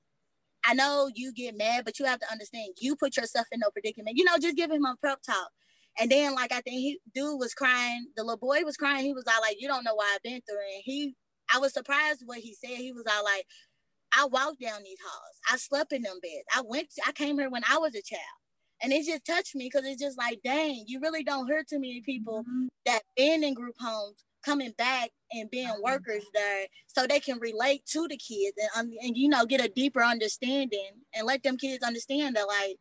I 0.65 0.73
know 0.73 1.09
you 1.13 1.31
get 1.33 1.57
mad, 1.57 1.85
but 1.85 1.99
you 1.99 2.05
have 2.05 2.19
to 2.19 2.31
understand. 2.31 2.73
You 2.79 2.95
put 2.95 3.17
yourself 3.17 3.47
in 3.51 3.59
no 3.59 3.69
predicament. 3.71 4.17
You 4.17 4.25
know, 4.25 4.37
just 4.39 4.57
give 4.57 4.71
him 4.71 4.85
a 4.85 4.95
prep 4.99 5.21
talk." 5.21 5.51
And 5.99 6.11
then, 6.11 6.35
like, 6.35 6.51
I 6.51 6.61
think 6.61 6.75
he 6.75 6.99
dude 7.13 7.39
was 7.39 7.53
crying. 7.53 8.07
The 8.17 8.23
little 8.23 8.37
boy 8.37 8.63
was 8.63 8.77
crying. 8.77 9.05
He 9.05 9.13
was 9.13 9.25
all 9.27 9.41
like, 9.41 9.57
"You 9.59 9.67
don't 9.67 9.83
know 9.83 9.95
what 9.95 10.07
I've 10.13 10.23
been 10.23 10.41
through." 10.41 10.57
And 10.75 10.83
he, 10.83 11.15
I 11.53 11.59
was 11.59 11.73
surprised 11.73 12.23
what 12.25 12.39
he 12.39 12.53
said. 12.53 12.77
He 12.77 12.91
was 12.91 13.05
all 13.09 13.23
like, 13.23 13.45
"I 14.11 14.25
walked 14.25 14.61
down 14.61 14.83
these 14.83 14.99
halls. 15.05 15.37
I 15.51 15.57
slept 15.57 15.93
in 15.93 16.01
them 16.01 16.19
beds. 16.21 16.45
I 16.55 16.61
went. 16.65 16.87
I 17.07 17.11
came 17.11 17.37
here 17.37 17.49
when 17.49 17.63
I 17.69 17.77
was 17.77 17.95
a 17.95 18.01
child." 18.01 18.21
And 18.81 18.91
it 18.91 19.05
just 19.05 19.25
touched 19.25 19.55
me 19.55 19.69
because 19.71 19.87
it's 19.87 20.01
just 20.01 20.17
like, 20.17 20.41
dang, 20.43 20.83
you 20.87 20.99
really 20.99 21.23
don't 21.23 21.47
hear 21.47 21.63
too 21.63 21.79
many 21.79 22.01
people 22.01 22.41
mm-hmm. 22.41 22.67
that 22.85 23.01
been 23.15 23.43
in 23.43 23.53
group 23.53 23.75
homes 23.79 24.23
coming 24.43 24.73
back 24.77 25.09
and 25.31 25.49
being 25.49 25.67
mm-hmm. 25.67 25.83
workers 25.83 26.23
there 26.33 26.67
so 26.87 27.07
they 27.07 27.19
can 27.19 27.39
relate 27.39 27.85
to 27.85 28.07
the 28.07 28.17
kids 28.17 28.55
and, 28.57 28.69
um, 28.87 28.93
and 29.01 29.17
you 29.17 29.27
know 29.27 29.45
get 29.45 29.63
a 29.63 29.69
deeper 29.69 30.03
understanding 30.03 30.91
and 31.13 31.25
let 31.25 31.41
them 31.43 31.57
kids 31.57 31.83
understand 31.83 32.35
that 32.35 32.47
like 32.47 32.77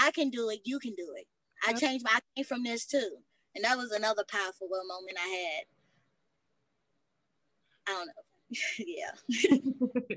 I 0.00 0.10
can 0.12 0.30
do 0.30 0.50
it, 0.50 0.60
you 0.64 0.78
can 0.78 0.94
do 0.94 1.14
it. 1.16 1.26
I 1.66 1.72
changed 1.72 2.04
my 2.04 2.10
I 2.14 2.20
came 2.36 2.44
from 2.44 2.62
this 2.62 2.86
too. 2.86 3.16
And 3.54 3.64
that 3.64 3.78
was 3.78 3.90
another 3.90 4.24
powerful 4.28 4.68
moment 4.68 5.16
I 5.18 5.28
had. 5.28 5.64
I 7.88 7.92
don't 7.92 8.06
know. 8.06 8.12
yeah. 10.08 10.16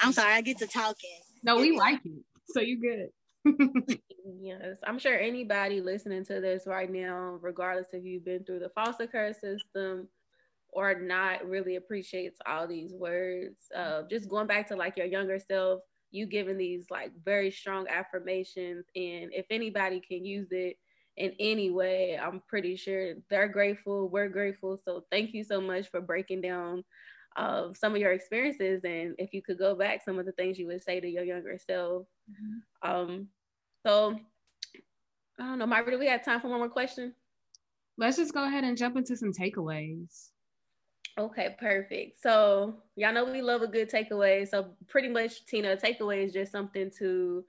I'm 0.00 0.12
sorry, 0.12 0.32
I 0.32 0.40
get 0.40 0.58
to 0.58 0.66
talking. 0.66 1.20
No, 1.44 1.58
we 1.58 1.76
like 1.76 2.00
it. 2.04 2.24
So 2.48 2.60
you 2.60 2.80
good 2.80 3.10
yes, 4.40 4.76
I'm 4.84 4.98
sure 4.98 5.18
anybody 5.18 5.80
listening 5.80 6.24
to 6.26 6.40
this 6.40 6.64
right 6.66 6.90
now, 6.90 7.38
regardless 7.40 7.88
if 7.92 8.04
you've 8.04 8.24
been 8.24 8.44
through 8.44 8.60
the 8.60 8.70
foster 8.70 9.06
care 9.06 9.32
system 9.32 10.08
or 10.70 11.00
not 11.00 11.46
really 11.46 11.76
appreciates 11.76 12.38
all 12.46 12.66
these 12.66 12.92
words. 12.94 13.68
Uh, 13.76 14.02
just 14.10 14.28
going 14.28 14.46
back 14.46 14.68
to 14.68 14.76
like 14.76 14.96
your 14.96 15.06
younger 15.06 15.38
self, 15.38 15.80
you 16.10 16.26
giving 16.26 16.58
these 16.58 16.86
like 16.90 17.12
very 17.24 17.50
strong 17.50 17.86
affirmations, 17.88 18.86
and 18.96 19.32
if 19.32 19.46
anybody 19.50 20.00
can 20.00 20.24
use 20.24 20.48
it 20.50 20.76
in 21.16 21.32
any 21.40 21.70
way, 21.70 22.18
I'm 22.18 22.42
pretty 22.48 22.76
sure 22.76 23.14
they're 23.28 23.48
grateful. 23.48 24.08
We're 24.08 24.28
grateful. 24.28 24.78
So 24.84 25.04
thank 25.10 25.34
you 25.34 25.44
so 25.44 25.60
much 25.60 25.88
for 25.90 26.00
breaking 26.00 26.42
down 26.42 26.84
uh, 27.36 27.68
some 27.74 27.94
of 27.94 28.00
your 28.00 28.12
experiences, 28.12 28.82
and 28.84 29.14
if 29.18 29.32
you 29.32 29.42
could 29.42 29.58
go 29.58 29.74
back, 29.74 30.02
some 30.04 30.18
of 30.18 30.26
the 30.26 30.32
things 30.32 30.58
you 30.58 30.66
would 30.66 30.82
say 30.82 31.00
to 31.00 31.08
your 31.08 31.24
younger 31.24 31.58
self. 31.58 32.06
Mm-hmm. 32.30 32.90
Um, 32.90 33.28
so 33.86 34.18
I 35.40 35.44
don't 35.44 35.58
know, 35.58 35.66
Myra, 35.66 35.90
do 35.90 35.98
we 35.98 36.06
have 36.08 36.24
time 36.24 36.40
for 36.40 36.48
one 36.48 36.58
more 36.58 36.68
question? 36.68 37.14
Let's 37.98 38.16
just 38.16 38.34
go 38.34 38.46
ahead 38.46 38.64
and 38.64 38.76
jump 38.76 38.96
into 38.96 39.16
some 39.16 39.32
takeaways. 39.32 40.28
Okay, 41.18 41.54
perfect. 41.58 42.22
So 42.22 42.76
y'all 42.96 43.12
know 43.12 43.24
we 43.24 43.42
love 43.42 43.62
a 43.62 43.66
good 43.66 43.90
takeaway. 43.90 44.48
So 44.48 44.70
pretty 44.88 45.08
much, 45.08 45.44
Tina, 45.44 45.76
takeaway 45.76 46.24
is 46.24 46.32
just 46.32 46.52
something 46.52 46.90
to, 46.98 47.44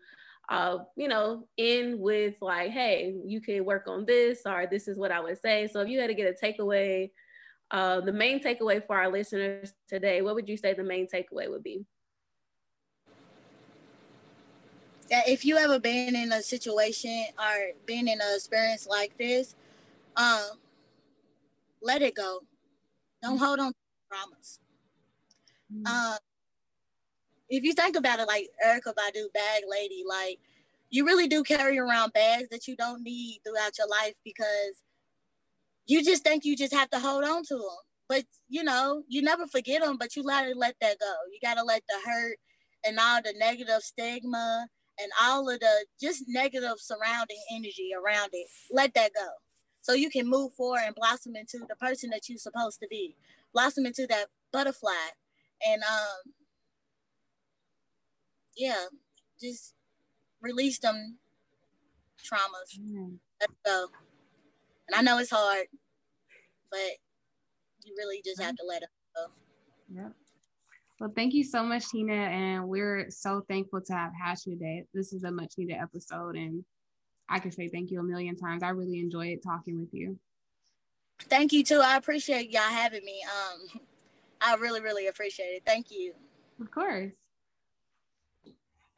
uh, 0.49 0.79
you 0.97 1.07
know, 1.07 1.47
end 1.57 1.99
with 1.99 2.35
like, 2.41 2.71
hey, 2.71 3.15
you 3.25 3.39
can 3.39 3.63
work 3.63 3.87
on 3.87 4.05
this, 4.05 4.41
or 4.45 4.67
this 4.69 4.87
is 4.89 4.97
what 4.97 5.11
I 5.11 5.21
would 5.21 5.39
say. 5.41 5.69
So 5.71 5.79
if 5.79 5.87
you 5.87 5.99
had 6.01 6.07
to 6.07 6.13
get 6.13 6.27
a 6.27 6.45
takeaway, 6.45 7.11
uh, 7.73 7.99
the 7.99 8.13
main 8.13 8.39
takeaway 8.41 8.86
for 8.86 8.95
our 8.95 9.12
listeners 9.12 9.73
today, 9.89 10.21
what 10.21 10.36
would 10.36 10.47
you 10.47 10.55
say 10.55 10.73
the 10.73 10.83
main 10.83 11.07
takeaway 11.07 11.49
would 11.49 11.63
be? 11.63 11.86
That 15.09 15.27
if 15.27 15.43
you 15.43 15.57
ever 15.57 15.79
been 15.79 16.15
in 16.15 16.31
a 16.31 16.41
situation 16.41 17.25
or 17.38 17.71
been 17.86 18.07
in 18.07 18.21
an 18.21 18.36
experience 18.36 18.88
like 18.88 19.17
this, 19.17 19.55
um, 20.15 20.51
let 21.81 22.01
it 22.01 22.15
go 22.15 22.39
don't 23.23 23.38
hold 23.38 23.59
on 23.59 23.71
to 23.71 23.79
promise. 24.09 24.59
Mm-hmm. 25.73 25.88
Um, 25.88 26.17
if 27.49 27.63
you 27.63 27.73
think 27.73 27.95
about 27.95 28.19
it, 28.19 28.27
like 28.27 28.49
Erykah 28.65 28.93
Badu, 28.93 29.31
bag 29.33 29.63
lady, 29.67 30.03
like 30.07 30.39
you 30.89 31.05
really 31.05 31.27
do 31.27 31.41
carry 31.41 31.79
around 31.79 32.13
bags 32.13 32.49
that 32.51 32.67
you 32.67 32.75
don't 32.75 33.01
need 33.01 33.39
throughout 33.43 33.77
your 33.77 33.88
life 33.88 34.13
because 34.23 34.83
you 35.85 36.03
just 36.03 36.23
think 36.23 36.45
you 36.45 36.55
just 36.55 36.73
have 36.73 36.89
to 36.91 36.99
hold 36.99 37.23
on 37.23 37.43
to 37.45 37.55
them. 37.55 37.77
But 38.09 38.25
you 38.49 38.63
know, 38.63 39.03
you 39.07 39.21
never 39.21 39.47
forget 39.47 39.81
them, 39.81 39.97
but 39.97 40.15
you 40.15 40.23
gotta 40.23 40.53
let 40.55 40.75
that 40.81 40.99
go. 40.99 41.13
You 41.31 41.39
gotta 41.41 41.63
let 41.63 41.83
the 41.87 42.09
hurt 42.09 42.37
and 42.85 42.99
all 42.99 43.21
the 43.21 43.33
negative 43.37 43.81
stigma 43.81 44.67
and 44.99 45.11
all 45.21 45.49
of 45.49 45.59
the 45.59 45.85
just 45.99 46.25
negative 46.27 46.77
surrounding 46.77 47.41
energy 47.51 47.91
around 47.95 48.29
it. 48.33 48.47
Let 48.71 48.93
that 48.93 49.11
go 49.15 49.27
so 49.83 49.93
you 49.93 50.09
can 50.09 50.27
move 50.27 50.53
forward 50.53 50.81
and 50.85 50.95
blossom 50.95 51.35
into 51.35 51.59
the 51.67 51.75
person 51.75 52.09
that 52.09 52.27
you're 52.27 52.37
supposed 52.37 52.79
to 52.79 52.87
be 52.89 53.15
blossom 53.53 53.85
into 53.85 54.07
that 54.07 54.27
butterfly 54.51 55.09
and 55.67 55.83
um 55.83 56.33
yeah 58.57 58.85
just 59.39 59.75
release 60.41 60.79
them 60.79 61.17
traumas 62.17 62.79
mm. 62.79 63.17
let's 63.39 63.53
go 63.65 63.87
and 64.87 64.95
i 64.95 65.01
know 65.01 65.17
it's 65.17 65.31
hard 65.31 65.65
but 66.71 66.79
you 67.83 67.93
really 67.97 68.21
just 68.23 68.41
have 68.41 68.55
to 68.55 68.63
let 68.67 68.81
it 68.81 68.89
go 69.15 69.25
yeah 69.93 70.09
well, 70.99 71.11
thank 71.13 71.33
you 71.33 71.43
so 71.43 71.63
much, 71.63 71.89
Tina. 71.89 72.13
And 72.13 72.69
we're 72.69 73.09
so 73.09 73.43
thankful 73.49 73.81
to 73.81 73.93
have 73.93 74.13
had 74.13 74.37
you 74.45 74.53
today. 74.53 74.85
This 74.93 75.11
is 75.11 75.25
a 75.25 75.31
much 75.31 75.55
needed 75.57 75.75
episode. 75.75 76.37
And 76.37 76.63
I 77.27 77.39
can 77.39 77.51
say 77.51 77.67
thank 77.67 77.91
you 77.91 77.99
a 77.99 78.03
million 78.03 78.37
times. 78.37 78.63
I 78.63 78.69
really 78.69 78.99
enjoyed 78.99 79.39
talking 79.43 79.79
with 79.79 79.93
you. 79.93 80.17
Thank 81.19 81.51
you 81.51 81.63
too. 81.63 81.81
I 81.83 81.97
appreciate 81.97 82.51
y'all 82.51 82.61
having 82.61 83.03
me. 83.03 83.21
Um, 83.23 83.81
I 84.39 84.55
really, 84.55 84.81
really 84.81 85.07
appreciate 85.07 85.47
it. 85.47 85.63
Thank 85.65 85.91
you. 85.91 86.13
Of 86.61 86.71
course. 86.71 87.11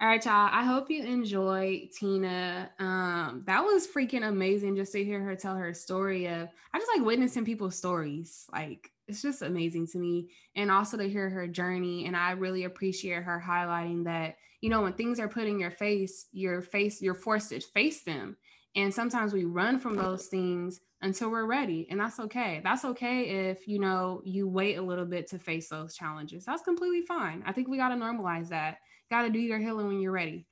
All 0.02 0.08
right, 0.10 0.24
y'all. 0.26 0.50
I 0.52 0.64
hope 0.66 0.90
you 0.90 1.04
enjoyed 1.04 1.90
Tina. 1.98 2.70
Um, 2.80 3.44
that 3.48 3.64
was 3.64 3.88
freaking 3.88 4.28
amazing 4.28 4.76
just 4.76 4.92
to 4.92 5.04
hear 5.04 5.22
her 5.22 5.36
tell 5.36 5.56
her 5.56 5.74
story 5.74 6.28
of 6.28 6.50
I 6.74 6.80
just 6.80 6.92
like 6.96 7.06
witnessing 7.06 7.46
people's 7.46 7.78
stories. 7.78 8.46
Like 8.52 8.92
it's 9.08 9.22
just 9.22 9.42
amazing 9.42 9.88
to 9.88 9.98
me. 9.98 10.30
And 10.56 10.70
also 10.70 10.98
to 10.98 11.08
hear 11.08 11.30
her 11.30 11.48
journey. 11.48 12.08
And 12.08 12.18
I 12.18 12.32
really 12.32 12.66
appreciate 12.66 13.24
her 13.24 13.42
highlighting 13.46 14.04
that 14.04 14.36
you 14.62 14.72
know, 14.72 14.82
when 14.82 14.94
things 14.94 15.20
are 15.20 15.28
put 15.28 15.48
in 15.48 15.60
your 15.60 15.70
face, 15.70 16.26
your 16.32 16.60
face, 16.60 17.00
you're 17.00 17.14
forced 17.14 17.50
to 17.50 17.60
face 17.60 18.02
them. 18.02 18.36
And 18.76 18.92
sometimes 18.92 19.32
we 19.32 19.46
run 19.46 19.80
from 19.80 19.96
those 19.96 20.26
things 20.26 20.80
until 21.04 21.30
we're 21.30 21.46
ready. 21.46 21.88
And 21.92 22.00
that's 22.00 22.20
okay. 22.20 22.62
That's 22.64 22.84
okay 22.84 23.50
if, 23.50 23.68
you 23.68 23.80
know, 23.80 24.22
you 24.26 24.48
wait 24.48 24.78
a 24.78 24.82
little 24.82 25.06
bit 25.06 25.28
to 25.28 25.40
face 25.40 25.70
those 25.70 25.96
challenges. 25.96 26.46
That's 26.46 26.64
completely 26.64 27.04
fine. 27.04 27.44
I 27.46 27.52
think 27.52 27.68
we 27.68 27.78
got 27.78 27.90
to 27.90 27.96
normalize 27.96 28.50
that. 28.50 28.80
Got 29.12 29.24
to 29.24 29.30
do 29.30 29.40
your 29.40 29.60
healing 29.60 29.88
when 29.88 30.00
you're 30.00 30.12
ready. 30.12 30.46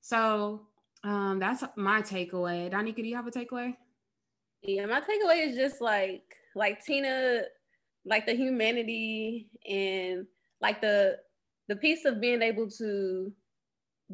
So 0.00 0.62
um, 1.04 1.38
that's 1.38 1.62
my 1.76 2.02
takeaway. 2.02 2.70
Donika, 2.72 2.96
do 2.96 3.02
you 3.02 3.16
have 3.16 3.26
a 3.26 3.30
takeaway? 3.30 3.74
Yeah, 4.62 4.86
my 4.86 5.00
takeaway 5.00 5.46
is 5.48 5.56
just 5.56 5.80
like, 5.80 6.22
like 6.54 6.84
Tina, 6.84 7.42
like 8.04 8.26
the 8.26 8.34
humanity 8.34 9.48
and 9.68 10.26
like 10.60 10.80
the, 10.80 11.18
the 11.68 11.76
piece 11.76 12.04
of 12.04 12.20
being 12.20 12.42
able 12.42 12.68
to 12.70 13.32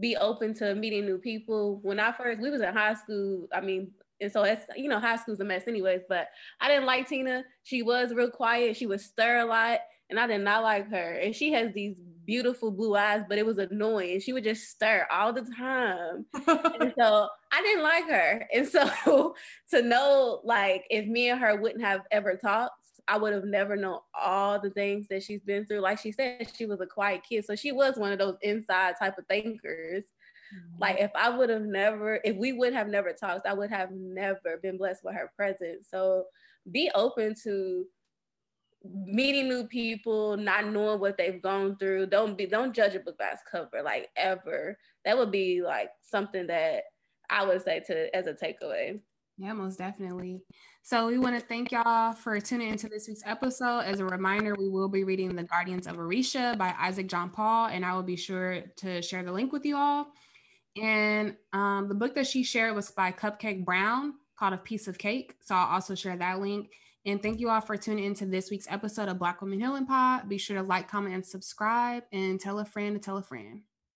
be 0.01 0.17
open 0.17 0.55
to 0.55 0.75
meeting 0.75 1.07
new 1.07 1.19
people. 1.19 1.79
When 1.83 2.01
I 2.01 2.13
first, 2.13 2.41
we 2.41 2.51
was 2.51 2.61
in 2.61 2.75
high 2.75 2.95
school. 2.95 3.49
I 3.53 3.61
mean, 3.61 3.93
and 4.21 4.31
so 4.31 4.43
it's 4.43 4.65
you 4.77 4.89
know, 4.89 5.01
high 5.01 5.17
school's 5.17 5.41
a 5.41 5.45
mess, 5.45 5.69
anyways. 5.69 6.03
But 6.09 6.29
I 6.61 6.69
didn't 6.69 6.87
like 6.87 7.09
Tina. 7.09 7.45
She 7.63 7.83
was 7.83 8.13
real 8.13 8.31
quiet. 8.31 8.77
She 8.77 8.87
would 8.87 9.01
stir 9.01 9.39
a 9.39 9.45
lot, 9.45 9.81
and 10.11 10.19
I 10.19 10.27
did 10.27 10.41
not 10.41 10.63
like 10.63 10.91
her. 10.91 11.13
And 11.15 11.35
she 11.35 11.53
has 11.53 11.73
these 11.73 11.97
beautiful 12.25 12.71
blue 12.71 12.97
eyes, 12.97 13.25
but 13.29 13.39
it 13.39 13.47
was 13.47 13.59
annoying. 13.59 14.21
She 14.21 14.33
would 14.33 14.45
just 14.45 14.69
stir 14.71 15.07
all 15.11 15.33
the 15.33 15.43
time, 15.57 16.27
and 16.81 16.93
so 16.99 17.29
I 17.53 17.63
didn't 17.63 17.83
like 17.83 18.09
her. 18.09 18.47
And 18.53 18.69
so 18.69 19.35
to 19.71 19.83
know, 19.83 20.41
like, 20.45 20.85
if 20.91 21.07
me 21.07 21.31
and 21.31 21.41
her 21.41 21.57
wouldn't 21.57 21.85
have 21.85 22.03
ever 22.11 22.37
talked, 22.37 22.75
I 23.07 23.19
would 23.19 23.33
have 23.33 23.45
never 23.45 23.77
known 23.77 23.99
all 24.19 24.59
the 24.59 24.71
things 24.71 25.07
that 25.09 25.23
she's 25.23 25.43
been 25.43 25.67
through. 25.67 25.81
Like 25.81 25.99
she 25.99 26.13
said, 26.13 26.51
she 26.55 26.67
was 26.67 26.81
a 26.81 26.87
quiet 26.87 27.23
kid. 27.29 27.45
So 27.45 27.55
she 27.55 27.73
was 27.73 27.97
one 27.97 28.13
of 28.13 28.19
those 28.19 28.37
inside 28.43 28.95
type 28.99 29.19
of 29.19 29.27
thinkers. 29.27 30.05
Mm-hmm. 30.05 30.81
Like 30.81 31.01
if 31.01 31.11
I 31.15 31.29
would 31.29 31.51
have 31.51 31.63
never, 31.67 32.21
if 32.25 32.37
we 32.37 32.53
would 32.53 32.73
have 32.73 32.89
never 32.89 33.13
talked, 33.13 33.47
I 33.47 33.53
would 33.53 33.71
have 33.71 33.91
never 33.93 34.59
been 34.63 34.79
blessed 34.79 35.05
with 35.05 35.15
her 35.15 35.31
presence. 35.37 35.89
So 35.91 36.25
be 36.71 36.91
open 36.95 37.35
to 37.45 37.85
meeting 38.85 39.49
new 39.49 39.67
people, 39.67 40.37
not 40.37 40.67
knowing 40.67 41.01
what 41.01 41.17
they've 41.17 41.41
gone 41.41 41.77
through. 41.77 42.07
Don't 42.07 42.37
be 42.37 42.47
don't 42.47 42.75
judge 42.75 42.95
a 42.95 43.01
book 43.01 43.19
by 43.19 43.29
its 43.29 43.43
cover, 43.51 43.83
like 43.83 44.11
ever. 44.17 44.77
That 45.05 45.17
would 45.17 45.31
be 45.31 45.63
like 45.63 45.91
something 46.03 46.47
that 46.49 46.85
I 47.31 47.45
would 47.45 47.63
say 47.63 47.81
to 47.87 48.15
as 48.15 48.27
a 48.27 48.35
takeaway. 48.35 49.01
Yeah, 49.37 49.53
most 49.53 49.79
definitely. 49.79 50.43
So 50.83 51.09
we 51.09 51.19
want 51.19 51.35
to 51.39 51.45
thank 51.45 51.73
y'all 51.73 52.13
for 52.13 52.39
tuning 52.41 52.69
into 52.69 52.89
this 52.89 53.09
week's 53.09 53.23
episode. 53.25 53.81
As 53.81 53.99
a 53.99 54.05
reminder, 54.05 54.55
we 54.57 54.69
will 54.69 54.89
be 54.89 55.03
reading 55.03 55.35
The 55.35 55.43
Guardians 55.43 55.87
of 55.87 55.97
Orisha 55.97 56.57
by 56.57 56.75
Isaac 56.79 57.09
Jean 57.09 57.31
Paul, 57.31 57.69
and 57.69 57.85
I 57.85 57.95
will 57.95 58.03
be 58.03 58.17
sure 58.17 58.61
to 58.77 59.03
share 59.03 59.25
the 59.25 59.33
link 59.33 59.53
with 59.53 59.65
you 59.65 59.77
all. 59.77 60.09
And 60.81 61.37
um, 61.53 61.89
the 61.89 61.95
book 61.95 62.15
that 62.15 62.27
she 62.27 62.45
shared 62.45 62.75
was 62.75 62.91
by 62.91 63.11
Cupcake 63.13 63.65
Brown 63.65 64.15
called 64.39 64.53
A 64.53 64.59
Piece 64.59 64.87
of 64.87 64.99
Cake. 64.99 65.35
So 65.41 65.55
I'll 65.55 65.75
also 65.75 65.95
share 65.95 66.17
that 66.17 66.41
link. 66.41 66.71
And 67.07 67.23
thank 67.23 67.39
you 67.39 67.51
all 67.51 67.61
for 67.61 67.77
tuning 67.77 68.05
into 68.05 68.25
this 68.25 68.51
week's 68.51 68.67
episode 68.71 69.09
of 69.09 69.19
Black 69.19 69.43
Women 69.43 69.61
Healing 69.61 69.87
Pod. 69.87 70.27
Be 70.29 70.39
sure 70.39 70.57
to 70.57 70.63
like, 70.63 70.89
comment, 70.89 71.15
and 71.15 71.27
subscribe, 71.27 72.05
and 72.13 72.41
tell 72.41 72.59
a 72.61 72.65
friend 72.65 72.95
to 72.95 73.01
tell 73.01 73.19
a 73.19 73.23
friend. 73.23 73.61